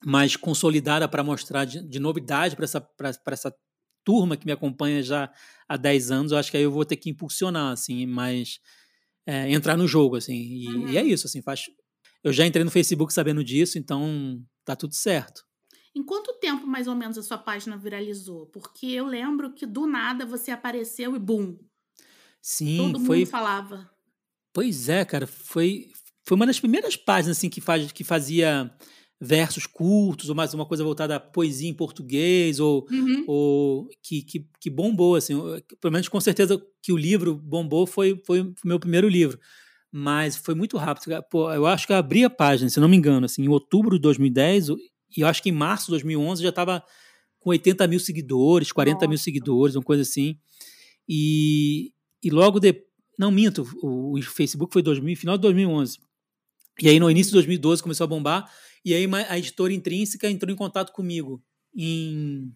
[0.05, 2.87] mais consolidada para mostrar de, de novidade para essa,
[3.29, 3.55] essa
[4.05, 5.33] turma que me acompanha já
[5.69, 8.61] há 10 anos, eu acho que aí eu vou ter que impulsionar, assim, mas
[9.27, 10.35] é, entrar no jogo, assim.
[10.35, 10.89] E, uhum.
[10.89, 11.71] e, é isso, assim, faz.
[12.23, 15.45] Eu já entrei no Facebook sabendo disso, então tá tudo certo.
[15.95, 18.47] Em quanto tempo, mais ou menos, a sua página viralizou?
[18.47, 21.59] Porque eu lembro que do nada você apareceu e bum.
[22.41, 23.19] Sim, Todo foi.
[23.21, 23.91] mundo falava.
[24.53, 25.91] Pois é, cara, foi,
[26.25, 28.75] foi uma das primeiras páginas assim que, faz, que fazia
[29.25, 33.25] versos curtos, ou mais uma coisa voltada à poesia em português, ou, uhum.
[33.29, 35.35] ou que, que, que, bombou, assim,
[35.81, 39.39] pelo menos com certeza que o livro bombou foi, foi o meu primeiro livro,
[39.93, 42.97] mas foi muito rápido, Pô, eu acho que eu abri a página, se não me
[42.97, 46.49] engano, assim, em outubro de 2010, e eu acho que em março de 2011 já
[46.49, 46.83] estava
[47.39, 49.09] com 80 mil seguidores, 40 Nossa.
[49.09, 50.37] mil seguidores, uma coisa assim,
[51.09, 56.01] e, e logo depois, não minto, o, o Facebook foi 2000, final de 2011,
[56.81, 58.51] e aí no início de 2012 começou a bombar,
[58.85, 61.43] e aí a editora Intrínseca entrou em contato comigo
[61.75, 62.53] em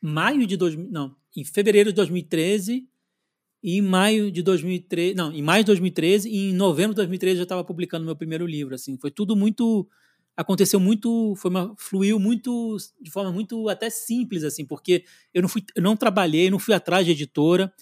[0.00, 2.88] maio de 2000, não, em fevereiro de 2013
[3.62, 7.34] e em maio de 2013, não, em maio de 2013 e em novembro de 2013
[7.34, 9.88] eu já estava publicando meu primeiro livro, assim, foi tudo muito
[10.36, 15.48] aconteceu muito, foi uma, fluiu muito de forma muito até simples assim, porque eu não
[15.48, 17.72] fui, eu não trabalhei, não fui atrás de editora,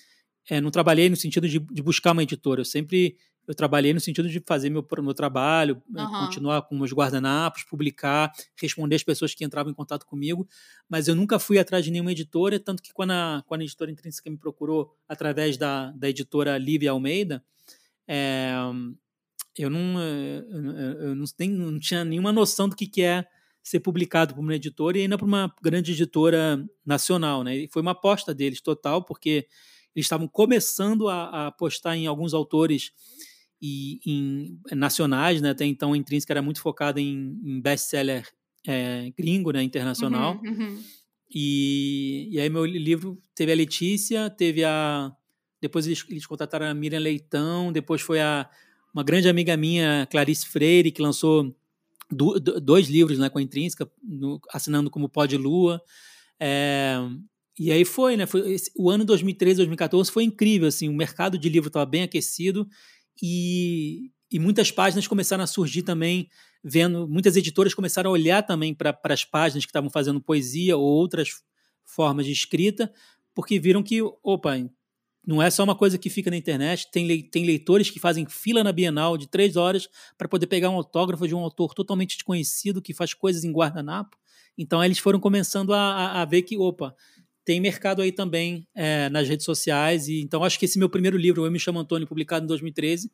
[0.49, 4.01] é, não trabalhei no sentido de, de buscar uma editora, eu sempre eu trabalhei no
[4.01, 6.11] sentido de fazer meu, meu trabalho, uhum.
[6.25, 10.47] continuar com meus guardanapos, publicar, responder as pessoas que entravam em contato comigo,
[10.89, 13.91] mas eu nunca fui atrás de nenhuma editora, tanto que quando a, quando a editora
[13.91, 17.45] Intrínseca me procurou através da, da editora Lívia Almeida,
[18.07, 18.53] é,
[19.59, 20.73] eu, não, eu,
[21.09, 23.27] eu não, nem, não tinha nenhuma noção do que, que é
[23.63, 27.45] ser publicado por uma editora e ainda por uma grande editora nacional.
[27.45, 27.57] Né?
[27.59, 29.47] E foi uma aposta deles total, porque
[29.95, 32.93] eles estavam começando a, a apostar em alguns autores
[33.62, 35.51] e em nacionais, né?
[35.51, 38.29] Até então a Intrínseca era muito focada em, em best-seller
[38.66, 39.62] é, gringo, né?
[39.62, 40.40] Internacional.
[40.44, 40.83] Uhum, uhum.
[41.33, 45.12] E, e aí meu livro teve a Letícia, teve a...
[45.61, 48.51] Depois eles, eles contrataram a Miriam Leitão, depois foi a
[48.92, 51.57] uma grande amiga minha, Clarice Freire, que lançou
[52.11, 55.81] do, do, dois livros né, com a Intrínseca, no, assinando como Pó de Lua.
[56.38, 56.96] É,
[57.57, 58.27] e aí foi, né?
[58.27, 62.03] Foi, esse, o ano 2013, 2014 foi incrível, assim, o mercado de livro estava bem
[62.03, 62.68] aquecido
[63.20, 66.29] e, e muitas páginas começaram a surgir também,
[66.62, 70.85] vendo, muitas editoras começaram a olhar também para as páginas que estavam fazendo poesia ou
[70.85, 71.42] outras
[71.85, 72.92] formas de escrita,
[73.35, 74.57] porque viram que, opa,
[75.27, 78.64] não é só uma coisa que fica na internet, tem, tem leitores que fazem fila
[78.64, 82.83] na Bienal de três horas para poder pegar um autógrafo de um autor totalmente desconhecido
[82.83, 84.16] que faz coisas em guardanapo.
[84.59, 86.94] Então eles foram começando a, a, a ver que, opa,
[87.45, 90.09] tem mercado aí também é, nas redes sociais.
[90.09, 93.11] E então acho que esse meu primeiro livro, Eu Me Chamo Antônio, publicado em 2013,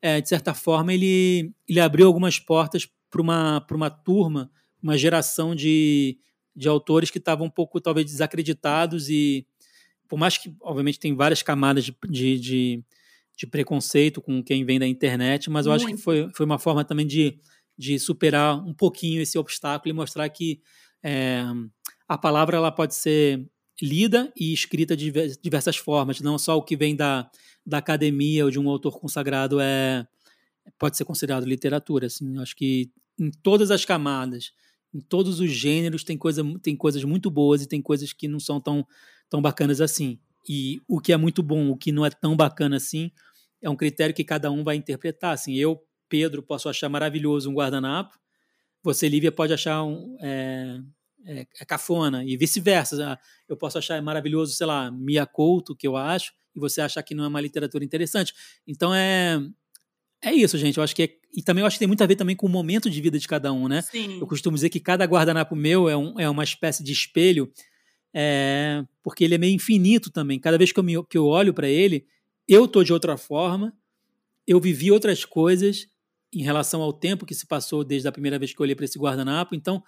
[0.00, 4.50] é, de certa forma ele, ele abriu algumas portas para uma, uma turma,
[4.82, 6.18] uma geração de,
[6.54, 9.46] de autores que estavam um pouco talvez desacreditados e
[10.08, 12.84] por mais que obviamente tem várias camadas de, de, de,
[13.36, 15.84] de preconceito com quem vem da internet, mas eu Muito.
[15.84, 17.38] acho que foi, foi uma forma também de,
[17.76, 20.60] de superar um pouquinho esse obstáculo e mostrar que
[21.02, 21.44] é,
[22.08, 23.46] a palavra ela pode ser
[23.80, 25.12] lida e escrita de
[25.42, 27.30] diversas formas, não só o que vem da,
[27.64, 30.06] da academia ou de um autor consagrado é
[30.78, 32.06] pode ser considerado literatura.
[32.06, 34.52] Assim, acho que em todas as camadas,
[34.92, 38.40] em todos os gêneros, tem, coisa, tem coisas muito boas e tem coisas que não
[38.40, 38.86] são tão,
[39.30, 40.18] tão bacanas assim.
[40.48, 43.10] E o que é muito bom, o que não é tão bacana assim,
[43.60, 45.32] é um critério que cada um vai interpretar.
[45.32, 48.18] Assim, eu, Pedro, posso achar maravilhoso um guardanapo,
[48.82, 50.80] você, Lívia, pode achar um, é,
[51.24, 53.12] é, é cafona, e vice-versa.
[53.12, 57.02] Ah, eu posso achar maravilhoso, sei lá, Mia Couto, que eu acho, e você achar
[57.02, 58.32] que não é uma literatura interessante.
[58.66, 59.40] Então é.
[60.20, 60.78] É isso, gente.
[60.78, 62.46] Eu acho que é, e também eu acho que tem muito a ver também com
[62.46, 63.82] o momento de vida de cada um, né?
[63.82, 64.18] Sim.
[64.18, 67.52] Eu costumo dizer que cada guardanapo meu é, um, é uma espécie de espelho,
[68.12, 70.40] é, porque ele é meio infinito também.
[70.40, 72.04] Cada vez que eu, me, que eu olho para ele,
[72.48, 73.72] eu tô de outra forma,
[74.44, 75.86] eu vivi outras coisas
[76.32, 78.84] em relação ao tempo que se passou desde a primeira vez que eu olhei para
[78.84, 79.54] esse guardanapo.
[79.54, 79.82] Então,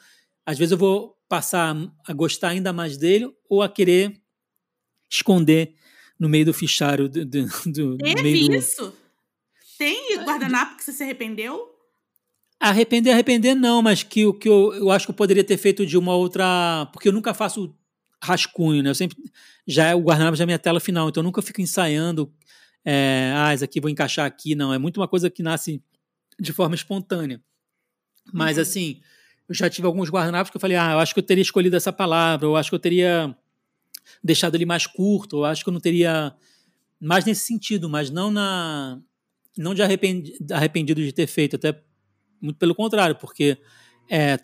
[0.45, 1.77] às vezes eu vou passar
[2.07, 4.21] a gostar ainda mais dele ou a querer
[5.11, 5.75] esconder
[6.19, 8.87] no meio do fichário do, do, do Teve meio isso?
[8.87, 8.97] Do...
[9.79, 11.67] Tem guardanapo que você se arrependeu?
[12.61, 15.97] Arrepender, arrepender não, mas que, que eu, eu acho que eu poderia ter feito de
[15.97, 16.87] uma outra.
[16.93, 17.75] Porque eu nunca faço
[18.23, 18.91] rascunho, né?
[18.91, 19.17] Eu sempre.
[19.67, 22.31] Já o guardanapo já é minha tela final, então eu nunca fico ensaiando.
[22.85, 24.75] É, ah, isso aqui vou encaixar aqui, não.
[24.75, 25.83] É muito uma coisa que nasce
[26.39, 27.43] de forma espontânea.
[28.31, 28.63] Mas, uhum.
[28.63, 29.01] assim,
[29.51, 31.77] eu já tive alguns guardanapos que eu falei, ah, eu acho que eu teria escolhido
[31.77, 33.37] essa palavra, eu acho que eu teria
[34.23, 36.33] deixado ele mais curto, eu acho que eu não teria.
[37.01, 39.01] Mais nesse sentido, mas não na.
[39.59, 41.83] Não de arrependido, de ter feito, até
[42.41, 43.59] muito pelo contrário, porque
[44.09, 44.39] é,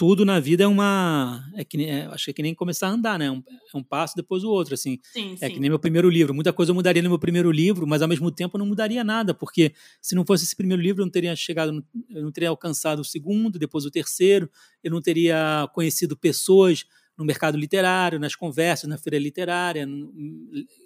[0.00, 1.46] tudo na vida é uma.
[1.54, 3.26] É que, é, acho que é que nem começar a andar, né?
[3.26, 3.42] É um,
[3.74, 4.98] é um passo depois o outro, assim.
[5.12, 5.52] Sim, é sim.
[5.52, 6.32] que nem meu primeiro livro.
[6.32, 9.34] Muita coisa eu mudaria no meu primeiro livro, mas ao mesmo tempo não mudaria nada,
[9.34, 13.00] porque se não fosse esse primeiro livro, eu não teria chegado, eu não teria alcançado
[13.00, 14.48] o segundo, depois o terceiro,
[14.82, 19.86] eu não teria conhecido pessoas no mercado literário, nas conversas, na feira literária,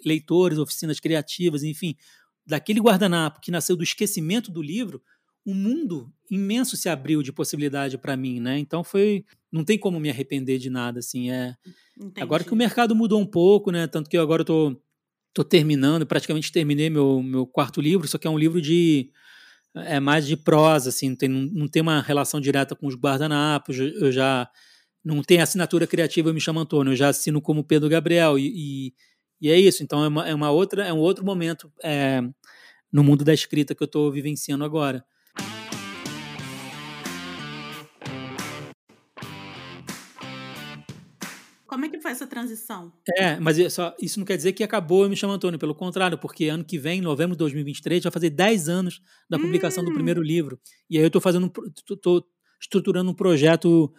[0.05, 1.95] leitores, oficinas criativas, enfim.
[2.45, 5.01] Daquele guardanapo que nasceu do esquecimento do livro,
[5.45, 8.57] um mundo imenso se abriu de possibilidade para mim, né?
[8.57, 11.29] Então foi, não tem como me arrepender de nada, assim.
[11.31, 11.55] É
[11.97, 12.21] Entendi.
[12.21, 13.87] agora que o mercado mudou um pouco, né?
[13.87, 14.81] Tanto que eu agora eu tô,
[15.33, 19.11] tô terminando, praticamente terminei meu meu quarto livro, só que é um livro de
[19.75, 23.77] é mais de prosa, assim, não tem, não tem uma relação direta com os guardanapos.
[23.77, 24.49] Eu já
[25.03, 28.53] não tenho assinatura criativa, eu me chamo Antônio, eu já assino como Pedro Gabriel e,
[28.55, 28.93] e,
[29.41, 29.83] e é isso.
[29.83, 32.21] Então é uma, é uma outra, é um outro momento é,
[32.91, 35.05] no mundo da escrita que eu estou vivenciando agora.
[41.75, 42.93] Como é que foi essa transição?
[43.17, 46.17] É, mas só, isso não quer dizer que acabou eu me chamo Antônio, pelo contrário,
[46.17, 49.87] porque ano que vem, novembro de 2023, vai fazer 10 anos da publicação hum.
[49.87, 50.57] do primeiro livro.
[50.89, 52.25] E aí eu estou fazendo, estou
[52.61, 53.93] estruturando um projeto.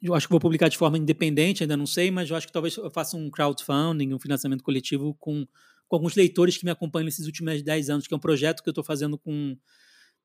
[0.00, 2.52] Eu acho que vou publicar de forma independente, ainda não sei, mas eu acho que
[2.52, 5.44] talvez eu faça um crowdfunding, um financiamento coletivo com,
[5.88, 8.68] com alguns leitores que me acompanham nesses últimos 10 anos, que é um projeto que
[8.68, 9.56] eu estou fazendo com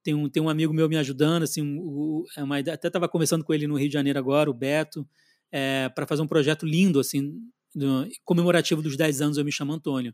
[0.04, 3.44] tem um, tem um amigo meu me ajudando, assim, o, é uma, até estava conversando
[3.44, 5.06] com ele no Rio de Janeiro agora, o Beto,
[5.52, 7.34] é, para fazer um projeto lindo, assim,
[7.74, 10.14] do, comemorativo dos 10 anos Eu Me Chamo Antônio.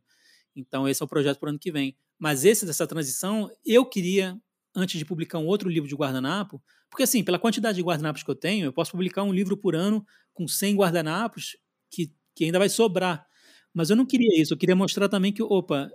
[0.56, 1.96] Então, esse é o projeto para o ano que vem.
[2.18, 4.40] Mas esse dessa transição, eu queria,
[4.74, 8.32] antes de publicar um outro livro de guardanapo, porque, assim, pela quantidade de guardanapos que
[8.32, 11.58] eu tenho, eu posso publicar um livro por ano com 100 guardanapos
[11.92, 13.26] que, que ainda vai sobrar.
[13.74, 15.92] Mas eu não queria isso, eu queria mostrar também que, opa,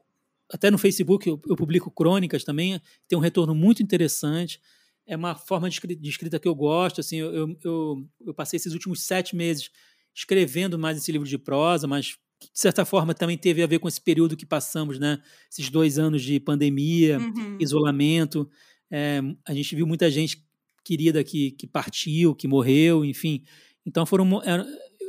[0.52, 4.60] até no Facebook eu, eu publico crônicas também, tem um retorno muito interessante
[5.06, 7.00] é uma forma de escrita que eu gosto.
[7.00, 9.70] Assim, eu, eu, eu, passei esses últimos sete meses
[10.14, 13.88] escrevendo mais esse livro de prosa, mas de certa forma também teve a ver com
[13.88, 15.20] esse período que passamos, né?
[15.50, 17.58] Esses dois anos de pandemia, uhum.
[17.60, 18.48] isolamento.
[18.90, 20.44] É, a gente viu muita gente
[20.84, 23.44] querida que, que partiu, que morreu, enfim.
[23.84, 24.40] Então foram,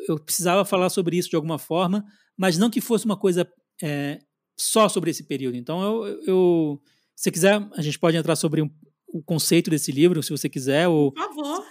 [0.07, 2.05] eu precisava falar sobre isso de alguma forma,
[2.37, 3.47] mas não que fosse uma coisa
[3.81, 4.19] é,
[4.57, 5.55] só sobre esse período.
[5.55, 6.81] Então eu, eu
[7.15, 8.69] se quiser, a gente pode entrar sobre um,
[9.13, 10.87] o conceito desse livro, se você quiser.
[10.87, 11.11] Ou...
[11.11, 11.65] Por favor.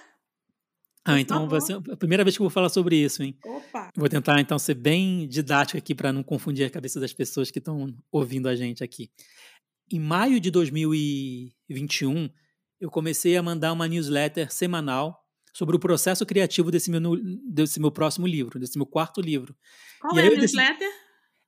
[1.05, 3.37] Ah, então vai ser a primeira vez que eu vou falar sobre isso, hein?
[3.45, 3.91] Opa!
[3.97, 7.59] Vou tentar, então, ser bem didático aqui para não confundir a cabeça das pessoas que
[7.59, 9.11] estão ouvindo a gente aqui.
[9.91, 12.29] Em maio de 2021,
[12.81, 15.19] eu comecei a mandar uma newsletter semanal
[15.55, 17.01] sobre o processo criativo desse meu,
[17.49, 19.57] desse meu próximo livro, desse meu quarto livro.
[20.01, 20.89] Qual e é a newsletter?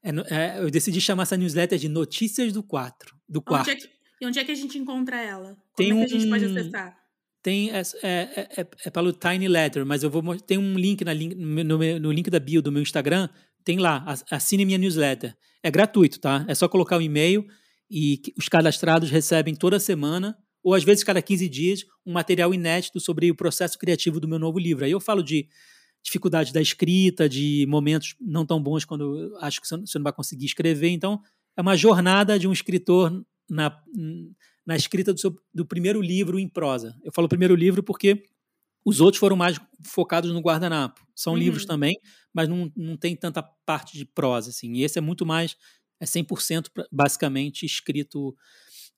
[0.02, 3.70] Decidi, é, é, eu decidi chamar essa newsletter de Notícias do Quatro, do Quarto.
[3.70, 5.56] Onde é que, e onde é que a gente encontra ela?
[5.74, 6.96] Como tem é que a gente pode acessar?
[7.42, 8.08] Tem, é, é,
[8.56, 12.30] é, é, pelo Tiny Letter, mas eu vou tem um link na, no, no link
[12.30, 13.28] da bio do meu Instagram,
[13.64, 15.36] tem lá, assine minha newsletter.
[15.60, 16.44] É gratuito, tá?
[16.46, 17.44] É só colocar o um e-mail
[17.90, 23.00] e os cadastrados recebem toda semana, ou às vezes cada 15 dias, um material inédito
[23.00, 24.84] sobre o processo criativo do meu novo livro.
[24.84, 25.48] Aí eu falo de
[26.00, 30.46] dificuldade da escrita, de momentos não tão bons quando acho que você não vai conseguir
[30.46, 30.90] escrever.
[30.90, 31.20] Então,
[31.56, 33.78] é uma jornada de um escritor na,
[34.66, 36.96] na escrita do, seu, do primeiro livro em prosa.
[37.04, 38.24] Eu falo primeiro livro porque
[38.84, 41.06] os outros foram mais focados no guardanapo.
[41.14, 41.38] São uhum.
[41.38, 41.94] livros também,
[42.32, 44.50] mas não, não tem tanta parte de prosa.
[44.50, 44.72] Assim.
[44.72, 45.56] E esse é muito mais,
[46.00, 48.34] é 100% basicamente escrito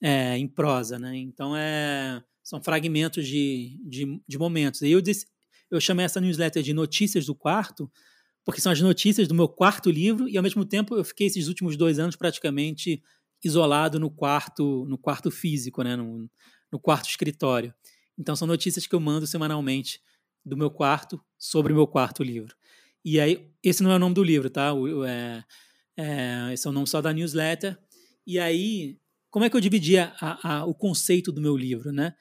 [0.00, 0.98] é, em prosa.
[0.98, 1.16] Né?
[1.16, 4.82] Então, é, são fragmentos de, de, de momentos.
[4.82, 5.26] E eu, disse,
[5.68, 7.90] eu chamei essa newsletter de Notícias do Quarto,
[8.44, 11.48] porque são as notícias do meu quarto livro, e ao mesmo tempo eu fiquei esses
[11.48, 13.02] últimos dois anos praticamente
[13.44, 16.28] isolado no quarto, no quarto físico, né, no,
[16.72, 17.72] no quarto escritório.
[18.18, 20.00] Então são notícias que eu mando semanalmente
[20.44, 22.54] do meu quarto sobre o meu quarto livro.
[23.04, 24.72] E aí, esse não é o nome do livro, tá?
[24.72, 25.44] O, é,
[25.96, 27.78] é, esse é o nome só da newsletter.
[28.26, 28.98] E aí,
[29.30, 32.14] como é que eu dividia a, a, o conceito do meu livro, né?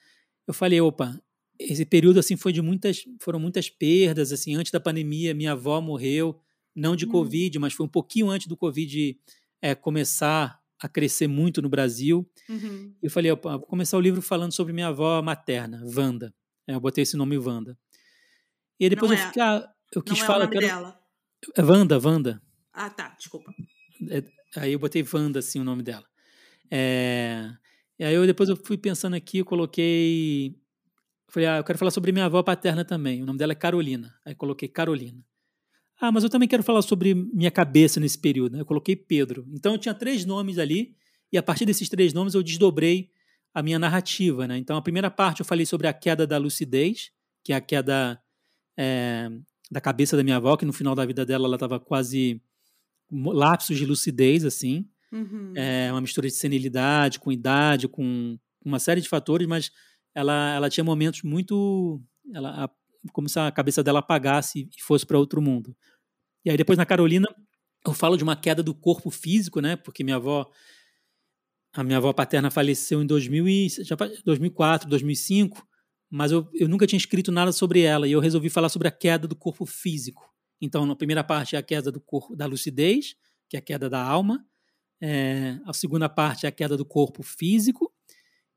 [0.46, 1.18] Eu falei, opa,
[1.58, 5.80] esse período assim foi de muitas, foram muitas perdas, assim, antes da pandemia, minha avó
[5.80, 6.38] morreu,
[6.74, 7.10] não de hum.
[7.10, 9.18] covid, mas foi um pouquinho antes do covid
[9.62, 12.30] é, começar a crescer muito no Brasil.
[12.46, 12.94] Uhum.
[13.02, 16.34] Eu falei, vou começar o livro falando sobre minha avó materna, Wanda.
[16.68, 17.78] É, eu botei esse nome Wanda.
[18.78, 19.32] E aí depois Não eu é.
[19.40, 21.00] ah, eu quis Não é o falar nome que era dela.
[21.56, 22.42] é Wanda, Wanda.
[22.70, 23.50] Ah, tá, desculpa.
[24.56, 26.04] Aí eu botei Wanda, assim, o nome dela.
[26.70, 27.50] É,
[27.98, 30.54] E aí eu depois eu fui pensando aqui, eu coloquei.
[31.28, 33.22] Falei, ah, eu quero falar sobre minha avó paterna também.
[33.22, 34.14] O nome dela é Carolina.
[34.24, 35.24] Aí coloquei Carolina.
[36.00, 38.54] Ah, mas eu também quero falar sobre minha cabeça nesse período.
[38.54, 38.60] né?
[38.60, 39.46] Eu coloquei Pedro.
[39.52, 40.94] Então eu tinha três nomes ali,
[41.32, 43.10] e a partir desses três nomes eu desdobrei
[43.52, 44.46] a minha narrativa.
[44.46, 44.58] Né?
[44.58, 47.10] Então a primeira parte eu falei sobre a queda da lucidez,
[47.42, 48.20] que é a queda
[48.76, 49.30] é,
[49.70, 52.40] da cabeça da minha avó, que no final da vida dela ela estava quase
[53.10, 54.88] lapsos de lucidez, assim.
[55.12, 55.52] Uhum.
[55.54, 59.70] É uma mistura de senilidade, com idade, com uma série de fatores, mas
[60.14, 62.02] ela, ela tinha momentos muito.
[62.32, 62.70] Ela,
[63.12, 65.76] como se a cabeça dela apagasse e fosse para outro mundo.
[66.44, 67.28] E aí depois na Carolina
[67.86, 69.76] eu falo de uma queda do corpo físico, né?
[69.76, 70.50] Porque minha avó.
[71.72, 75.66] A minha avó paterna faleceu em 2000 e, já, fa- 2004, 2005,
[76.08, 78.92] mas eu, eu nunca tinha escrito nada sobre ela e eu resolvi falar sobre a
[78.92, 80.32] queda do corpo físico.
[80.60, 83.16] Então, na primeira parte é a queda do corpo da lucidez,
[83.48, 84.44] que é a queda da alma.
[85.00, 87.92] É, a segunda parte é a queda do corpo físico.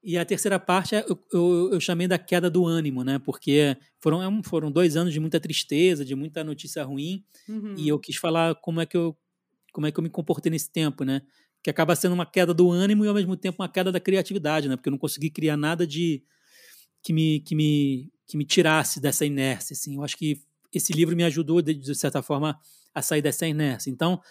[0.09, 3.19] E a terceira parte é, eu, eu, eu chamei da queda do ânimo, né?
[3.19, 7.75] Porque foram, é foram dois anos de muita tristeza, de muita notícia ruim, Uhum.
[7.77, 9.17] e eu quis falar como é que eu,
[9.73, 11.21] como é que eu me comportei nesse tempo, né?
[11.61, 14.69] Que acaba sendo uma queda do ânimo e ao mesmo tempo uma queda da criatividade,
[14.69, 14.77] né?
[14.77, 16.23] Porque eu não consegui criar nada de
[17.03, 19.95] que me, que me, que me tirasse dessa inércia, assim.
[19.95, 20.41] Eu acho que
[20.73, 22.57] esse livro me ajudou, de, de certa forma,
[22.93, 23.89] a sair dessa inércia.
[23.89, 24.21] Então,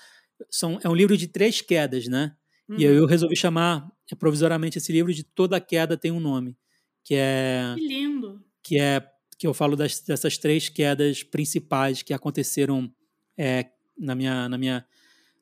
[0.51, 2.35] são, é um livro de três quedas, né?
[2.69, 2.79] Uhum.
[2.79, 6.57] E aí eu resolvi chamar provisoriamente esse livro de Toda Queda Tem um Nome,
[7.05, 8.45] que é Que lindo.
[8.63, 9.07] que é
[9.39, 12.91] que eu falo das, dessas três quedas principais que aconteceram
[13.37, 13.67] é,
[13.99, 14.87] na, minha, na, minha,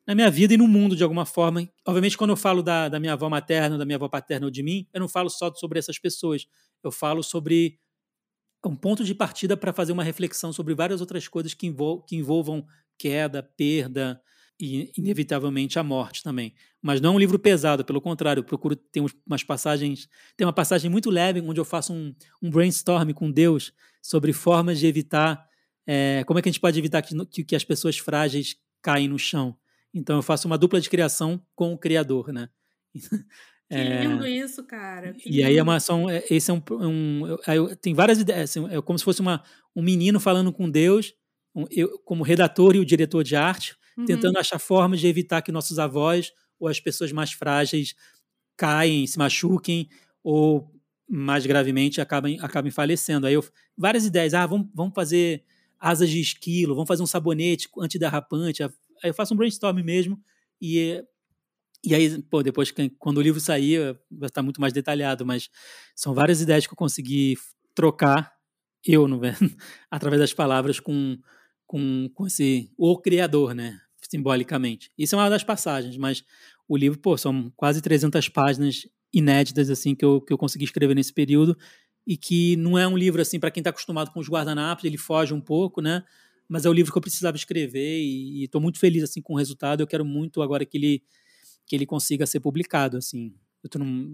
[0.05, 1.67] na minha vida e no mundo de alguma forma.
[1.87, 4.61] Obviamente, quando eu falo da, da minha avó materna, da minha avó paterna ou de
[4.61, 6.45] mim, eu não falo só sobre essas pessoas.
[6.83, 7.79] Eu falo sobre
[8.65, 12.15] um ponto de partida para fazer uma reflexão sobre várias outras coisas que, envol que
[12.15, 12.65] envolvam
[12.97, 14.21] queda, perda
[14.59, 16.53] e, inevitavelmente, a morte também.
[16.81, 20.07] Mas não é um livro pesado, pelo contrário, eu procuro ter umas passagens.
[20.37, 24.79] Tem uma passagem muito leve onde eu faço um, um brainstorm com Deus sobre formas
[24.79, 25.45] de evitar.
[25.87, 29.19] eh, como é que a gente pode evitar que, que, as pessoas frágeis caem no
[29.19, 29.57] chão?
[29.93, 32.49] Então eu faço uma dupla de criação com o Criador, né?
[33.67, 35.13] Que É, lindo isso, cara.
[35.13, 35.63] Que e aí é lindo.
[35.63, 39.03] uma são, é- esse é um, um eu- tem várias ideias, assim, é como se
[39.03, 39.43] fosse uma,
[39.75, 41.13] um menino falando com Deus,
[41.55, 44.05] um- eu como redator e o diretor de arte, Uhum.
[44.05, 47.95] tentando achar formas de evitar que nossos avós ou as pessoas mais frágeis
[48.57, 49.89] caem, se machuquem
[50.23, 50.71] ou
[51.09, 53.27] mais gravemente acabem, acabem falecendo.
[53.27, 53.43] Aí eu
[53.77, 55.43] várias ideias, ah, vamos, vamos fazer
[55.79, 58.63] asas de esquilo, vamos fazer um sabonete antiderrapante.
[58.63, 58.69] Aí
[59.03, 60.19] eu faço um brainstorm mesmo
[60.61, 61.03] e
[61.83, 65.49] e aí, pô, depois que- quando o livro sair, vai estar muito mais detalhado, mas
[65.95, 67.35] são várias ideias que eu consegui
[67.75, 68.33] trocar
[68.85, 69.19] eu, no,
[69.91, 71.17] através das palavras com
[71.67, 73.79] com, com esse o criador, né,
[74.09, 74.91] simbolicamente.
[74.97, 76.23] Isso é uma das passagens, mas
[76.67, 80.95] o livro, pô, são quase 300 páginas inéditas assim que eu, que eu consegui escrever
[80.95, 81.57] nesse período
[82.05, 84.97] e que não é um livro assim para quem está acostumado com os guardanapos, ele
[84.97, 86.03] foge um pouco, né?
[86.47, 89.37] Mas é o livro que eu precisava escrever e estou muito feliz assim com o
[89.37, 89.81] resultado.
[89.81, 91.03] Eu quero muito agora que ele
[91.65, 93.33] que ele consiga ser publicado assim.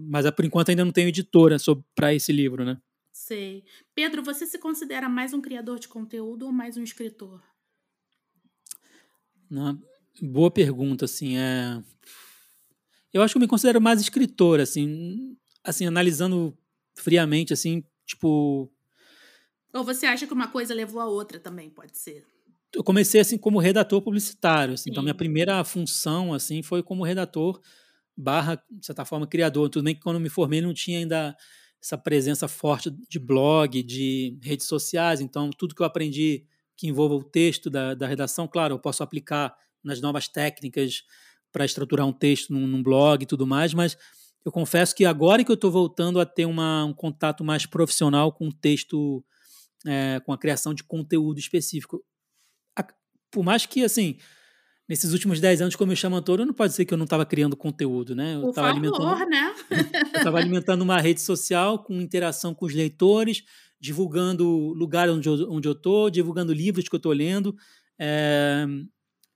[0.08, 1.58] Mas por enquanto ainda não tenho editora
[1.94, 2.80] para esse livro, né?
[3.12, 3.62] Sei.
[3.94, 7.42] Pedro, você se considera mais um criador de conteúdo ou mais um escritor?
[9.52, 9.76] Né?
[10.20, 11.82] Boa pergunta, assim, é...
[13.12, 16.56] Eu acho que eu me considero mais escritor, assim, assim, analisando
[16.94, 18.72] friamente, assim, tipo,
[19.74, 22.24] Ou você acha que uma coisa levou a outra também, pode ser?
[22.74, 27.60] eu comecei assim como redator publicitário, assim, então minha primeira função assim foi como redator
[28.16, 29.68] barra de certa forma criador.
[29.68, 31.36] Tudo bem que quando eu me formei não tinha ainda
[31.82, 36.44] essa presença forte de blog, de redes sociais, então tudo que eu aprendi
[36.76, 41.02] que envolva o texto da, da redação, claro, eu posso aplicar nas novas técnicas
[41.50, 43.96] para estruturar um texto num, num blog e tudo mais, mas
[44.44, 48.32] eu confesso que agora que eu estou voltando a ter uma, um contato mais profissional
[48.32, 49.24] com o texto,
[49.86, 52.02] é, com a criação de conteúdo específico,
[53.32, 54.18] por mais que, assim,
[54.88, 57.24] nesses últimos 10 anos, como eu chamo Antônio, não pode ser que eu não estava
[57.24, 58.34] criando conteúdo, né?
[58.34, 59.54] Eu estava alimentando, né?
[60.26, 63.42] eu alimentando uma rede social com interação com os leitores,
[63.82, 67.56] divulgando lugares onde eu, onde eu tô, divulgando livros que eu estou lendo,
[67.98, 68.64] é,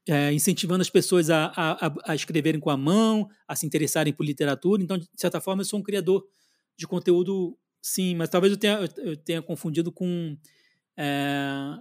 [0.08, 4.24] é, incentivando as pessoas a, a, a escreverem com a mão, a se interessarem por
[4.24, 4.80] literatura.
[4.80, 6.24] Então, de certa forma, eu sou um criador
[6.78, 10.38] de conteúdo, sim, mas talvez eu tenha, eu tenha confundido com.
[10.96, 11.76] É,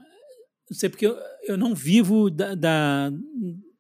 [0.68, 3.12] não sei porque eu, eu não vivo da, da,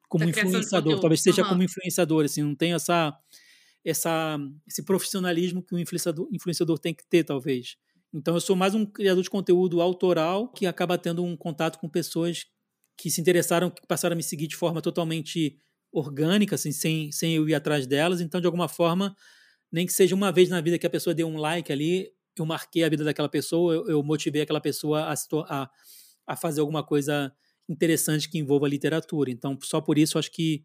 [0.07, 1.49] como Da influenciador, talvez seja Aham.
[1.49, 3.17] como influenciador, assim, não tem essa,
[3.83, 7.77] essa, esse profissionalismo que o influenciador, influenciador tem que ter, talvez.
[8.15, 11.89] Então, eu sou mais um criador de conteúdo autoral que acaba tendo um contato com
[11.89, 12.45] pessoas
[12.97, 15.59] que se interessaram, que passaram a me seguir de forma totalmente
[15.91, 18.21] orgânica, assim, sem, sem eu ir atrás delas.
[18.21, 19.13] Então, de alguma forma,
[19.69, 22.09] nem que seja uma vez na vida que a pessoa deu um like ali,
[22.39, 25.13] eu marquei a vida daquela pessoa, eu, eu motivei aquela pessoa a,
[25.49, 25.69] a,
[26.25, 27.33] a fazer alguma coisa
[27.67, 29.29] interessante que envolva literatura.
[29.29, 30.63] Então, só por isso, acho que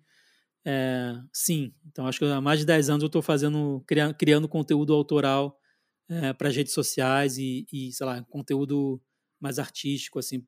[0.64, 1.74] é, sim.
[1.88, 5.59] Então, acho que há mais de 10 anos eu estou fazendo, criando, criando conteúdo autoral
[6.38, 9.00] para as redes sociais e, e, sei lá, conteúdo
[9.40, 10.46] mais artístico, assim,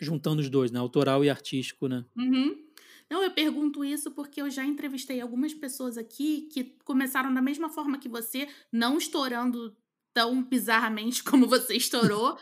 [0.00, 0.78] juntando os dois, né?
[0.78, 2.04] Autoral e artístico, né?
[2.16, 2.66] Uhum.
[3.10, 7.68] Não, eu pergunto isso porque eu já entrevistei algumas pessoas aqui que começaram da mesma
[7.68, 9.76] forma que você, não estourando
[10.12, 12.36] tão bizarramente como você estourou,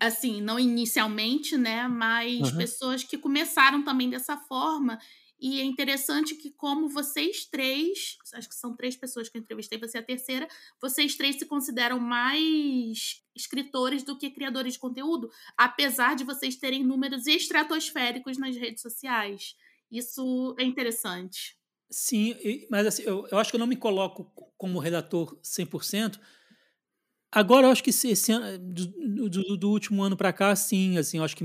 [0.00, 1.86] assim, não inicialmente, né?
[1.88, 2.52] Mas Aham.
[2.52, 4.98] pessoas que começaram também dessa forma.
[5.42, 9.76] E é interessante que, como vocês três, acho que são três pessoas que eu entrevistei,
[9.78, 10.46] você é a terceira,
[10.80, 15.28] vocês três se consideram mais escritores do que criadores de conteúdo,
[15.58, 19.56] apesar de vocês terem números estratosféricos nas redes sociais.
[19.90, 21.56] Isso é interessante.
[21.90, 22.34] Sim,
[22.70, 24.24] mas assim, eu, eu acho que eu não me coloco
[24.56, 26.20] como redator 100%.
[27.32, 31.18] Agora, eu acho que esse ano, do, do- do último ano para cá, sim, assim,
[31.18, 31.44] eu acho que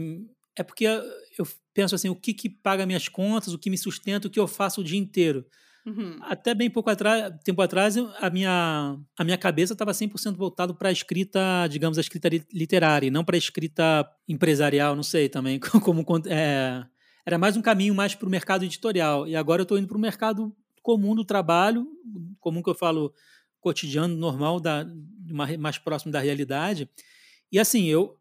[0.58, 4.28] é porque eu penso assim, o que que paga minhas contas, o que me sustenta,
[4.28, 5.46] o que eu faço o dia inteiro.
[5.86, 6.18] Uhum.
[6.22, 10.90] Até bem pouco atrás, tempo atrás, a minha, a minha cabeça estava 100% voltado para
[10.90, 11.40] a escrita,
[11.70, 16.04] digamos, a escrita li- literária, e não para a escrita empresarial, não sei também, como
[16.26, 16.84] é,
[17.26, 19.28] era mais um caminho mais para o mercado editorial.
[19.28, 21.88] E agora eu estou indo para o mercado comum do trabalho,
[22.40, 23.14] comum que eu falo
[23.62, 24.86] cotidiano, normal, da,
[25.58, 26.90] mais próximo da realidade.
[27.52, 28.18] E assim, eu,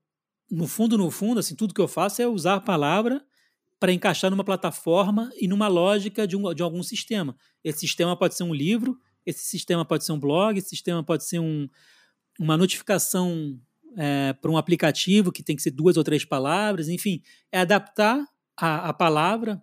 [0.50, 3.24] no fundo, no fundo, assim, tudo que eu faço é usar a palavra
[3.78, 7.36] para encaixar numa plataforma e numa lógica de, um, de algum sistema.
[7.62, 11.24] Esse sistema pode ser um livro, esse sistema pode ser um blog, esse sistema pode
[11.24, 11.68] ser um,
[12.38, 13.60] uma notificação
[13.96, 18.24] é, para um aplicativo que tem que ser duas ou três palavras, enfim, é adaptar
[18.56, 19.60] a, a palavra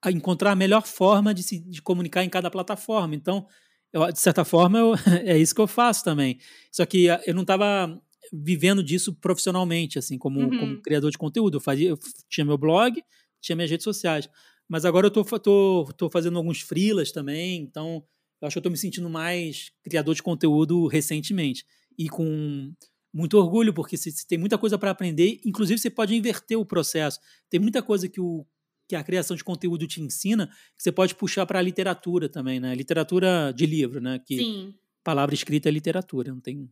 [0.00, 3.14] a encontrar a melhor forma de se de comunicar em cada plataforma.
[3.14, 3.46] Então,
[3.92, 4.94] eu, de certa forma, eu,
[5.24, 6.38] é isso que eu faço também.
[6.70, 8.00] Só que ah, eu não estava
[8.32, 10.58] vivendo disso profissionalmente, assim, como, Uhum.
[10.58, 11.56] como criador de conteúdo.
[11.56, 11.98] Eu, fazia, eu
[12.28, 13.02] tinha meu blog,
[13.40, 14.28] tinha minhas redes sociais.
[14.68, 18.02] Mas agora eu tô, tô, tô fazendo alguns freelas também, então
[18.40, 21.64] eu acho que eu tô me sentindo mais criador de conteúdo recentemente.
[21.98, 22.72] E com
[23.12, 26.64] muito orgulho, porque se, se tem muita coisa para aprender, inclusive você pode inverter o
[26.66, 27.20] processo.
[27.48, 28.44] Tem muita coisa que, o,
[28.88, 32.58] que a criação de conteúdo te ensina que você pode puxar para a literatura também,
[32.58, 32.74] né?
[32.74, 34.18] Literatura de livro, né?
[34.26, 34.74] Que Sim.
[35.04, 36.68] palavra escrita é literatura, não tem.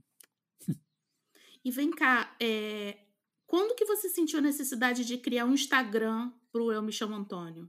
[1.65, 2.97] E vem cá, é,
[3.47, 7.69] quando que você sentiu a necessidade de criar um Instagram pro Eu Me Chamo Antônio?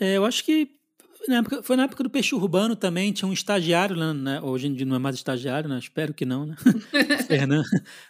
[0.00, 0.78] É, eu acho que
[1.28, 4.40] na época- foi na época do Peixe Urbano também, tinha um estagiário, lá, né?
[4.40, 5.78] hoje em dia não é mais estagiário, né?
[5.78, 6.56] espero que não, né?
[7.26, 7.64] Fernando,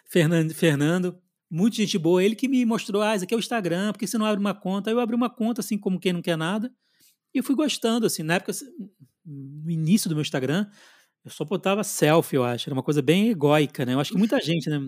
[0.05, 3.91] Fernando, Fernando, muito gente boa, ele que me mostrou, ah, isso aqui é o Instagram,
[3.91, 4.89] porque você não abre uma conta?
[4.89, 6.73] Aí eu abri uma conta, assim, como quem não quer nada,
[7.33, 8.53] e eu fui gostando, assim, na época,
[9.25, 10.67] no início do meu Instagram,
[11.23, 13.93] eu só botava selfie, eu acho, era uma coisa bem egóica, né?
[13.93, 14.79] Eu acho que muita gente, né?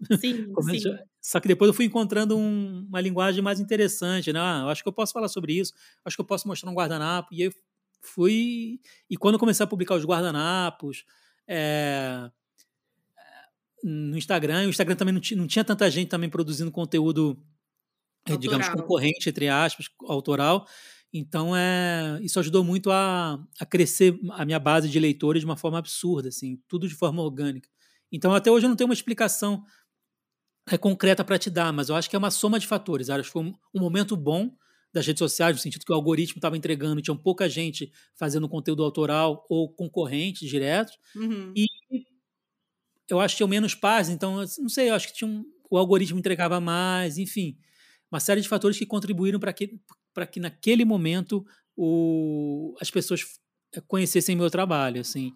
[0.20, 0.80] Sim, sim.
[1.20, 4.40] Só que depois eu fui encontrando um- uma linguagem mais interessante, né?
[4.40, 5.72] Ah, eu acho que eu posso falar sobre isso,
[6.04, 7.32] acho que eu posso mostrar um guardanapo.
[7.32, 7.52] E aí eu
[8.00, 8.80] fui.
[9.08, 11.04] E quando eu comecei a publicar os guardanapos,
[11.46, 12.28] é,
[13.82, 17.36] no Instagram, o Instagram também não tinha, não tinha tanta gente também produzindo conteúdo,
[18.40, 18.76] digamos, Autoral.
[18.86, 20.66] concorrente, entre aspas, autoral.
[21.12, 25.56] Então, é, isso ajudou muito a, a crescer a minha base de leitores de uma
[25.56, 27.68] forma absurda, assim, tudo de forma orgânica.
[28.10, 29.62] Então, até hoje eu não tenho uma explicação
[30.70, 33.10] é, concreta para te dar, mas eu acho que é uma soma de fatores.
[33.10, 34.56] Acho que foi um, um momento bom
[34.92, 38.84] das redes sociais, no sentido que o algoritmo estava entregando, tinha pouca gente fazendo conteúdo
[38.84, 40.92] autoral ou concorrente direto.
[41.16, 41.52] Uhum.
[41.56, 41.66] E
[43.08, 45.44] eu acho que tinham menos páginas, então, assim, não sei, eu acho que tinha um,
[45.70, 47.56] o algoritmo entregava mais, enfim,
[48.10, 49.78] uma série de fatores que contribuíram para que,
[50.12, 51.44] para que naquele momento
[51.76, 53.24] o, as pessoas
[53.74, 55.32] eh, conhecessem meu trabalho, assim.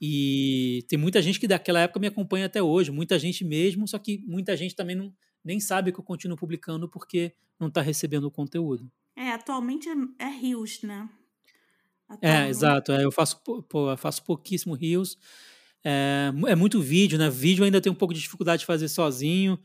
[0.00, 3.98] E tem muita gente que daquela época me acompanha até hoje, muita gente mesmo, só
[3.98, 5.12] que muita gente também não,
[5.44, 8.90] nem sabe que eu continuo publicando porque não está recebendo o conteúdo.
[9.16, 11.08] É, atualmente é, é Rios, né?
[12.20, 12.92] É, exato.
[12.92, 15.18] é, eu faço, pô, eu faço pouquíssimo rios.
[15.82, 17.28] É, é muito vídeo, né?
[17.30, 19.58] Vídeo eu ainda tenho um pouco de dificuldade de fazer sozinho.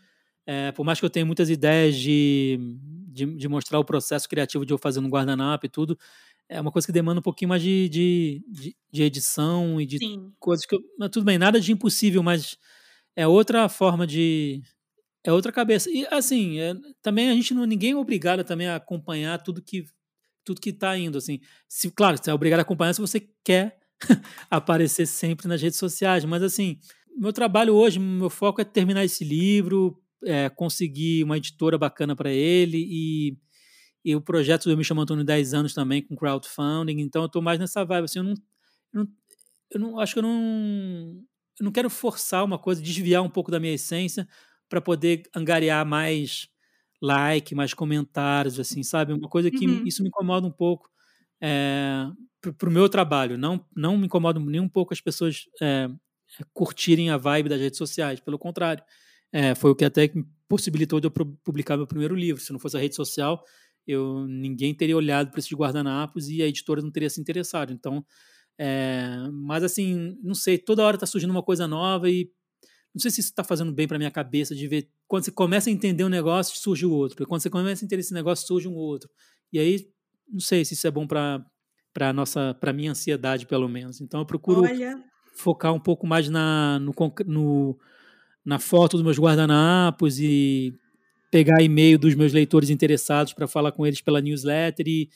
[0.46, 2.60] É, por mais que eu tenha muitas ideias de,
[3.26, 5.98] de, de mostrar o processo criativo de eu fazer no guardanapo e tudo,
[6.48, 10.00] é uma coisa que demanda um pouquinho mais de, de, de, de edição e de
[10.00, 10.34] Sim.
[10.40, 12.58] coisas que eu, mas tudo bem, nada de impossível, mas
[13.16, 14.62] é outra forma de
[15.24, 15.90] é outra cabeça.
[15.92, 19.86] E assim, é, também a gente não ninguém é obrigado também a acompanhar tudo que
[20.44, 21.40] tudo que está indo, assim.
[21.68, 23.78] Se, claro, você é obrigado a acompanhar se você quer
[24.50, 26.80] aparecer sempre nas redes sociais, mas assim,
[27.16, 32.32] meu trabalho hoje, meu foco é terminar esse livro, é, conseguir uma editora bacana para
[32.32, 33.38] ele e,
[34.04, 37.42] e o projeto do Me Chamo Antônio 10 anos também com crowdfunding, então eu estou
[37.42, 38.34] mais nessa vibe, assim, eu não,
[38.94, 39.08] eu não,
[39.72, 41.24] eu não acho que eu não,
[41.60, 44.28] eu não quero forçar uma coisa, desviar um pouco da minha essência
[44.70, 46.48] para poder angariar mais
[47.02, 49.14] like, mais comentários, assim, sabe?
[49.14, 49.82] Uma coisa que Uhum.
[49.86, 50.90] isso me incomoda um pouco
[51.42, 52.06] é,
[52.58, 53.38] para o meu trabalho.
[53.38, 55.90] Não, não me incomoda nem um pouco as pessoas é,
[56.54, 58.20] curtirem a vibe das redes sociais.
[58.20, 58.84] Pelo contrário,
[59.32, 60.12] é, foi o que até
[60.48, 61.12] possibilitou de eu
[61.44, 62.42] publicar meu primeiro livro.
[62.42, 63.44] Se não fosse a rede social,
[63.86, 67.72] eu ninguém teria olhado para esses guardanapos e a editora não teria se interessado.
[67.72, 68.04] Então,
[68.58, 72.32] é, mas assim, não sei, toda hora está surgindo uma coisa nova e
[72.94, 75.70] não sei se isso está fazendo bem para minha cabeça de ver quando você começa
[75.70, 78.48] a entender um negócio surge o outro, e quando você começa a entender esse negócio
[78.48, 79.10] surge um outro.
[79.54, 79.88] E aí
[80.28, 81.44] não sei se isso é bom para
[81.94, 84.02] para nossa para minha ansiedade pelo menos.
[84.02, 84.96] Então eu procuro Olha,
[85.36, 86.94] focar um pouco mais na no,
[87.26, 87.80] no
[88.46, 90.74] na foto dos meus guardanapos e
[91.32, 95.10] pegar e-mail dos meus leitores interessados para falar com eles pela newsletter e,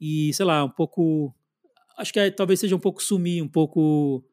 [0.00, 1.34] e sei lá um pouco
[1.98, 4.24] acho que é, talvez seja um pouco sumir um pouco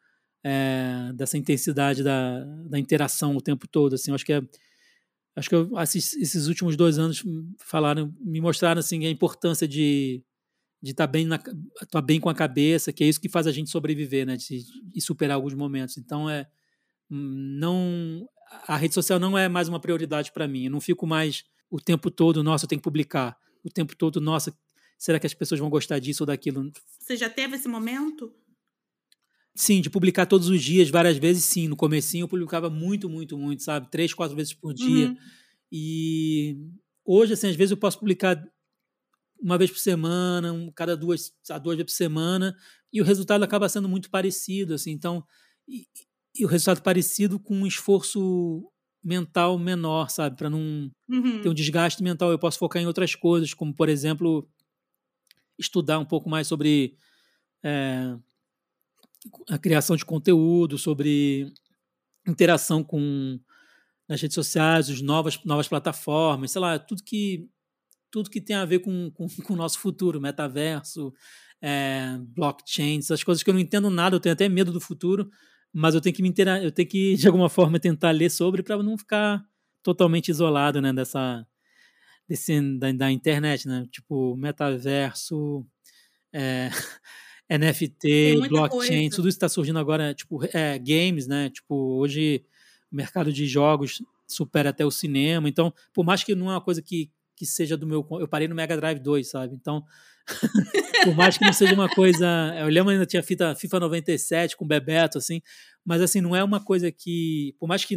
[0.44, 4.14] é, dessa intensidade da, da interação o tempo todo assim.
[4.14, 4.42] Acho que é
[5.36, 7.24] acho que eu, esses, últimos dois anos
[7.60, 10.24] falaram me mostraram assim a importância de
[10.82, 11.28] de estar tá bem
[11.92, 14.64] tá bem com a cabeça que é isso que faz a gente sobreviver né de,
[14.84, 15.98] de superar alguns momentos.
[15.98, 16.48] Então é
[17.10, 18.28] não
[18.68, 21.80] a rede social não é mais uma prioridade para mim eu não fico mais o
[21.80, 24.58] tempo todo nossa eu tenho que publicar o tempo todo nossa
[24.98, 28.34] será que as pessoas vão gostar disso ou daquilo você já teve esse momento
[29.60, 31.68] Sim, de publicar todos os dias, várias vezes, sim.
[31.68, 33.90] No comecinho eu publicava muito, muito, muito, sabe?
[33.90, 35.08] Três, quatro vezes por dia.
[35.08, 35.18] Uhum.
[35.72, 36.58] E
[37.04, 38.40] hoje, assim, às vezes eu posso publicar
[39.42, 41.34] uma vez por semana, um, cada duas,
[41.64, 42.56] duas vezes por semana,
[42.94, 44.92] e o resultado acaba sendo muito parecido, assim.
[44.92, 45.26] Então,
[45.68, 45.88] e,
[46.40, 48.70] e o resultado parecido com um esforço
[49.04, 50.36] mental menor, sabe?
[50.38, 51.42] Para não Uhum.
[51.42, 52.32] ter um desgaste mental.
[52.32, 54.48] Eu posso focar em outras coisas, como, por exemplo,
[55.58, 56.96] estudar um pouco mais sobre...
[57.64, 58.16] É,
[59.50, 61.52] a criação de conteúdo, sobre
[62.28, 63.40] interação com
[64.08, 67.50] nas redes sociais, as novas, novas plataformas, sei lá, tudo que
[68.10, 71.14] tudo que tem a ver com, com, com o nosso futuro, metaverso,
[71.62, 75.30] é, blockchain, essas coisas que eu não entendo nada, eu tenho até medo do futuro,
[75.80, 78.64] mas eu tenho que me interar, eu tenho que de alguma forma tentar ler sobre
[78.64, 79.46] para não ficar
[79.84, 81.46] totalmente isolado, né, dessa
[82.28, 85.66] desse, da, da internet, né, tipo metaverso,
[86.34, 86.70] é,
[87.50, 89.16] NFT, blockchain, coisa.
[89.16, 91.50] tudo isso está surgindo agora, tipo, é, games, né?
[91.50, 92.44] Tipo, hoje
[92.92, 95.48] o mercado de jogos supera até o cinema.
[95.48, 98.06] Então, por mais que não é uma coisa que, que seja do meu.
[98.20, 99.56] Eu parei no Mega Drive 2, sabe?
[99.56, 99.86] Então,
[101.06, 102.26] por mais que não seja uma coisa.
[102.60, 105.42] Eu lembro ainda tinha fita FIFA 97 com Bebeto, assim,
[105.86, 107.56] mas assim, não é uma coisa que.
[107.60, 107.96] Por mais que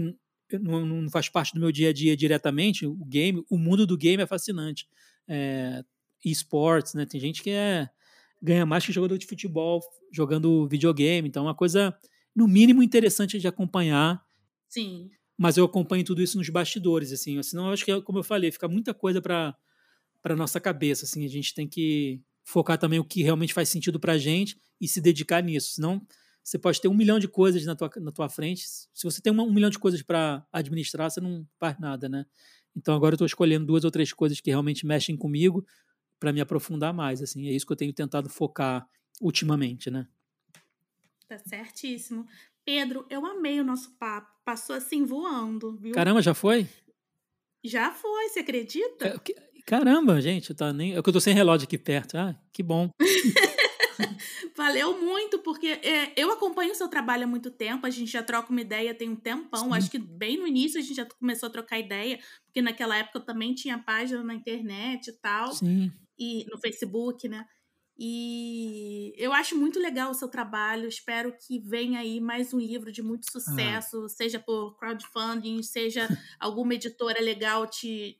[0.52, 3.96] não, não faz parte do meu dia a dia diretamente, o game, o mundo do
[3.96, 4.86] game é fascinante.
[5.26, 5.82] É,
[6.24, 7.06] esportes, né?
[7.06, 7.88] Tem gente que é
[8.42, 9.80] ganha mais que jogador de futebol
[10.12, 11.28] jogando videogame.
[11.28, 11.94] Então, é uma coisa,
[12.34, 14.22] no mínimo, interessante de acompanhar.
[14.68, 15.10] Sim.
[15.40, 17.42] Mas eu acompanho tudo isso nos bastidores, assim.
[17.42, 19.56] Senão, eu acho que, como eu falei, fica muita coisa para
[20.20, 21.24] para nossa cabeça, assim.
[21.24, 25.00] A gente tem que focar também o que realmente faz sentido para gente e se
[25.00, 25.76] dedicar nisso.
[25.76, 26.06] Senão,
[26.44, 28.66] você pode ter um milhão de coisas na tua, na tua frente.
[28.68, 32.26] Se você tem um, um milhão de coisas para administrar, você não faz nada, né?
[32.76, 35.64] Então, agora eu estou escolhendo duas ou três coisas que realmente mexem comigo
[36.18, 37.48] para me aprofundar mais, assim.
[37.48, 38.86] É isso que eu tenho tentado focar
[39.22, 40.06] ultimamente, né?
[41.26, 42.26] Tá certíssimo.
[42.64, 44.28] Pedro, eu amei o nosso papo.
[44.44, 45.92] Passou assim voando, viu?
[45.92, 46.68] Caramba, já foi?
[47.64, 49.20] Já foi, você acredita?
[49.66, 50.96] Caramba, gente, tá nem...
[50.96, 52.16] é que eu tô sem relógio aqui perto.
[52.16, 52.90] Ah, que bom.
[54.56, 58.22] Valeu muito, porque é, eu acompanho o seu trabalho há muito tempo, a gente já
[58.22, 59.64] troca uma ideia tem um tempão.
[59.64, 59.74] Sim.
[59.74, 63.18] Acho que bem no início a gente já começou a trocar ideia, porque naquela época
[63.18, 65.52] eu também tinha página na internet e tal.
[65.52, 65.92] Sim.
[66.18, 67.46] E no Facebook, né?
[68.02, 70.88] E eu acho muito legal o seu trabalho.
[70.88, 74.08] Espero que venha aí mais um livro de muito sucesso, ah.
[74.08, 76.08] seja por crowdfunding, seja
[76.40, 78.18] alguma editora legal te,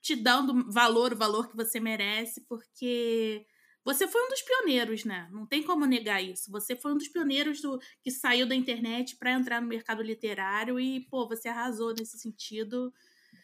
[0.00, 3.44] te dando valor, o valor que você merece, porque
[3.84, 5.28] você foi um dos pioneiros, né?
[5.32, 6.48] Não tem como negar isso.
[6.52, 10.78] Você foi um dos pioneiros do que saiu da internet para entrar no mercado literário
[10.78, 12.94] e, pô, você arrasou nesse sentido.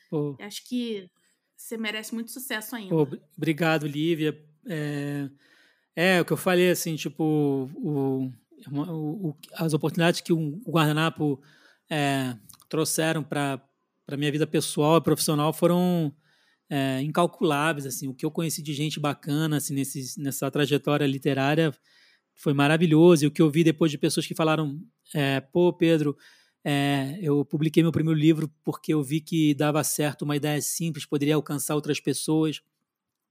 [0.08, 0.36] Pô.
[0.38, 1.10] Acho que
[1.56, 2.94] você merece muito sucesso ainda.
[2.94, 4.40] Pô, obrigado, Lívia.
[4.64, 5.28] É,
[5.94, 8.30] é, o que eu falei, assim, tipo, o,
[8.70, 11.40] o, as oportunidades que o guardanapo
[11.90, 12.36] é,
[12.68, 13.60] trouxeram para
[14.08, 16.14] a minha vida pessoal e profissional foram
[16.70, 21.74] é, incalculáveis, assim, o que eu conheci de gente bacana, assim, nesse, nessa trajetória literária
[22.34, 24.80] foi maravilhoso, e o que eu vi depois de pessoas que falaram,
[25.14, 26.16] é, pô, Pedro,
[26.64, 31.04] é, eu publiquei meu primeiro livro porque eu vi que dava certo uma ideia simples,
[31.04, 32.62] poderia alcançar outras pessoas,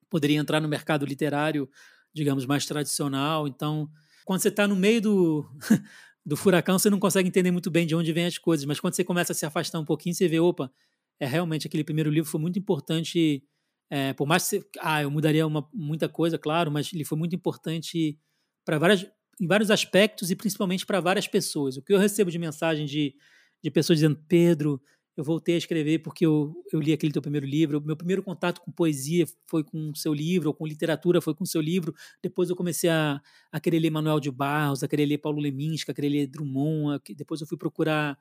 [0.09, 1.69] poderia entrar no mercado literário,
[2.13, 3.47] digamos, mais tradicional.
[3.47, 3.89] Então,
[4.25, 5.45] quando você está no meio do,
[6.25, 8.95] do furacão, você não consegue entender muito bem de onde vêm as coisas, mas quando
[8.95, 10.71] você começa a se afastar um pouquinho, você vê, opa,
[11.19, 13.43] é realmente aquele primeiro livro foi muito importante.
[13.89, 17.17] É, por mais que você, ah, eu mudaria uma, muita coisa, claro, mas ele foi
[17.17, 18.17] muito importante
[18.65, 19.05] para várias
[19.41, 21.75] em vários aspectos e principalmente para várias pessoas.
[21.75, 23.15] O que eu recebo de mensagem de,
[23.61, 24.79] de pessoas dizendo, Pedro,
[25.15, 27.81] eu voltei a escrever porque eu, eu li aquele teu primeiro livro.
[27.81, 31.43] Meu primeiro contato com poesia foi com o seu livro, ou com literatura foi com
[31.43, 31.93] o seu livro.
[32.21, 35.91] Depois eu comecei a, a querer ler Manuel de Barros, a querer ler Paulo Leminski,
[35.91, 36.95] a querer ler Drummond.
[36.95, 38.17] A, depois eu fui procurar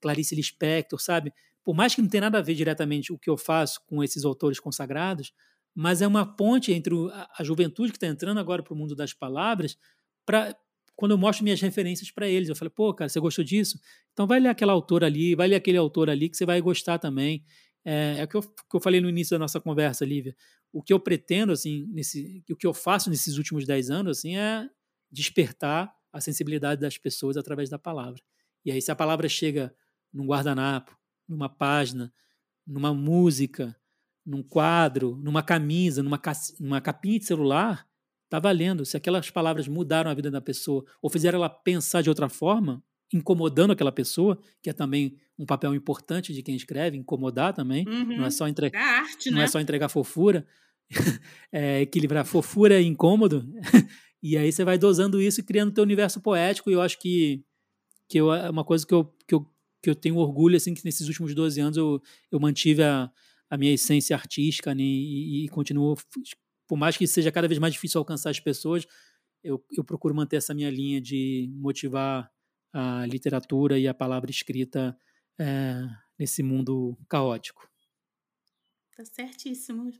[0.00, 1.32] Clarice Lispector, sabe?
[1.64, 4.24] Por mais que não tenha nada a ver diretamente o que eu faço com esses
[4.24, 5.32] autores consagrados,
[5.74, 8.96] mas é uma ponte entre a, a juventude que está entrando agora para o mundo
[8.96, 9.78] das palavras
[10.26, 10.56] para
[11.02, 13.76] quando eu mostro minhas referências para eles, eu falo, pô, cara, você gostou disso?
[14.12, 16.96] Então vai ler aquela autora ali, vai ler aquele autor ali que você vai gostar
[16.96, 17.44] também.
[17.84, 20.32] É, é o que eu, que eu falei no início da nossa conversa, Lívia.
[20.72, 24.36] O que eu pretendo, assim, nesse, o que eu faço nesses últimos dez anos, assim,
[24.36, 24.64] é
[25.10, 28.22] despertar a sensibilidade das pessoas através da palavra.
[28.64, 29.74] E aí, se a palavra chega
[30.14, 30.96] num guardanapo,
[31.28, 32.14] numa página,
[32.64, 33.76] numa música,
[34.24, 36.22] num quadro, numa camisa, numa,
[36.60, 37.88] numa capinha de celular,
[38.32, 38.86] Está valendo.
[38.86, 42.82] Se aquelas palavras mudaram a vida da pessoa ou fizeram ela pensar de outra forma,
[43.12, 47.86] incomodando aquela pessoa, que é também um papel importante de quem escreve, incomodar também.
[47.86, 48.16] Uhum.
[48.16, 49.44] Não é só entregar é arte, não é né?
[49.44, 50.46] é só entregar fofura,
[51.52, 53.46] é equilibrar fofura e incômodo.
[54.22, 56.70] e aí você vai dosando isso e criando teu universo poético.
[56.70, 57.44] E eu acho que
[58.08, 59.46] que eu, é uma coisa que eu, que eu
[59.82, 63.10] que eu tenho orgulho assim que nesses últimos 12 anos eu, eu mantive a,
[63.50, 65.96] a minha essência artística né, e, e continuo
[66.72, 68.86] por mais que seja cada vez mais difícil alcançar as pessoas,
[69.44, 72.32] eu, eu procuro manter essa minha linha de motivar
[72.72, 74.96] a literatura e a palavra escrita
[75.38, 75.82] é,
[76.18, 77.68] nesse mundo caótico.
[78.96, 79.92] Tá certíssimo.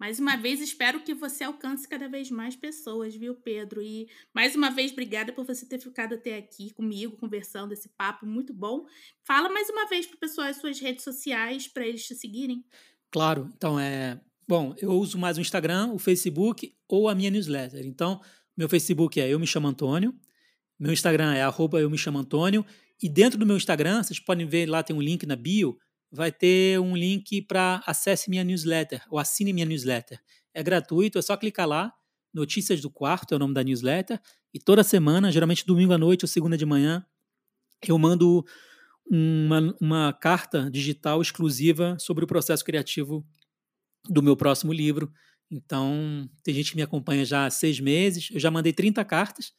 [0.00, 3.80] Mais uma vez, espero que você alcance cada vez mais pessoas, viu, Pedro?
[3.80, 8.26] E mais uma vez, obrigada por você ter ficado até aqui comigo, conversando esse papo
[8.26, 8.84] muito bom.
[9.22, 12.64] Fala mais uma vez para o pessoal as suas redes sociais para eles te seguirem.
[13.12, 17.84] Claro, então é Bom, eu uso mais o Instagram, o Facebook ou a minha newsletter.
[17.84, 18.20] Então,
[18.56, 20.14] meu Facebook é Eu Me Chamo Antônio,
[20.78, 22.64] meu Instagram é arroba Eu Me Chamo Antônio,
[23.02, 25.76] e dentro do meu Instagram, vocês podem ver lá, tem um link na bio,
[26.12, 30.20] vai ter um link para acesse minha newsletter, ou assine minha newsletter.
[30.54, 31.92] É gratuito, é só clicar lá,
[32.32, 34.20] Notícias do Quarto é o nome da newsletter,
[34.54, 37.04] e toda semana, geralmente domingo à noite ou segunda de manhã,
[37.86, 38.44] eu mando
[39.10, 43.26] uma, uma carta digital exclusiva sobre o processo criativo
[44.08, 45.10] do meu próximo livro.
[45.50, 48.28] Então, tem gente que me acompanha já há seis meses.
[48.32, 49.52] Eu já mandei 30 cartas.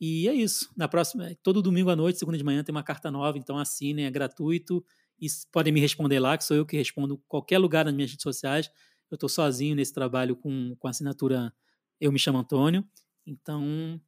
[0.00, 0.70] E é isso.
[0.76, 3.38] Na próxima, todo domingo à noite, segunda de manhã, tem uma carta nova.
[3.38, 4.84] Então, assinem, é gratuito.
[5.20, 8.22] E podem me responder lá, que sou eu que respondo qualquer lugar nas minhas redes
[8.22, 8.68] sociais.
[9.10, 11.52] Eu estou sozinho nesse trabalho com, com a assinatura
[12.00, 12.84] Eu Me Chamo Antônio.
[13.26, 14.00] Então,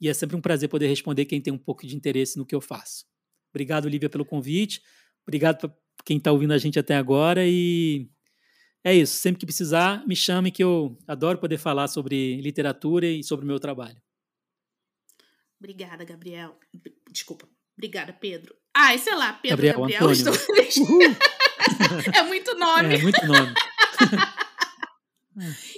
[0.00, 2.54] e é sempre um prazer poder responder quem tem um pouco de interesse no que
[2.54, 3.06] eu faço.
[3.50, 4.82] Obrigado, Lívia, pelo convite.
[5.26, 5.74] Obrigado para
[6.04, 7.46] quem está ouvindo a gente até agora.
[7.46, 8.08] E
[8.84, 9.16] é isso.
[9.16, 13.48] Sempre que precisar, me chame, que eu adoro poder falar sobre literatura e sobre o
[13.48, 14.00] meu trabalho.
[15.58, 16.58] Obrigada, Gabriel.
[17.10, 17.48] Desculpa.
[17.76, 18.54] Obrigada, Pedro.
[18.74, 19.80] Ah, sei lá, Pedro Gabriel.
[19.80, 20.34] Gabriel estou...
[22.14, 22.94] é muito nome.
[22.94, 23.54] É muito nome.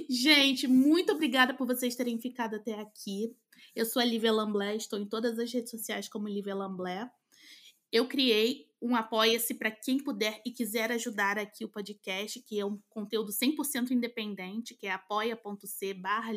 [0.09, 3.35] Gente, muito obrigada por vocês terem ficado até aqui.
[3.75, 7.11] Eu sou a Lívia Lamblé, estou em todas as redes sociais como Lívia Lamblé.
[7.93, 12.65] Eu criei um apoia-se para quem puder e quiser ajudar aqui o podcast, que é
[12.65, 16.33] um conteúdo 100% independente, que é apoia.c barra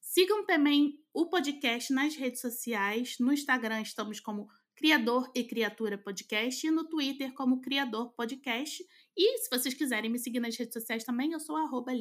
[0.00, 3.16] Sigam também o podcast nas redes sociais.
[3.20, 8.84] No Instagram estamos como Criador e Criatura Podcast e no Twitter como Criador Podcast.
[9.16, 11.92] E se vocês quiserem me seguir nas redes sociais também, eu sou arroba.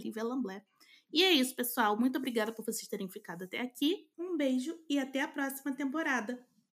[1.11, 1.99] E é isso, pessoal.
[1.99, 4.07] Muito obrigada por vocês terem ficado até aqui.
[4.17, 6.43] Um beijo e até a próxima temporada.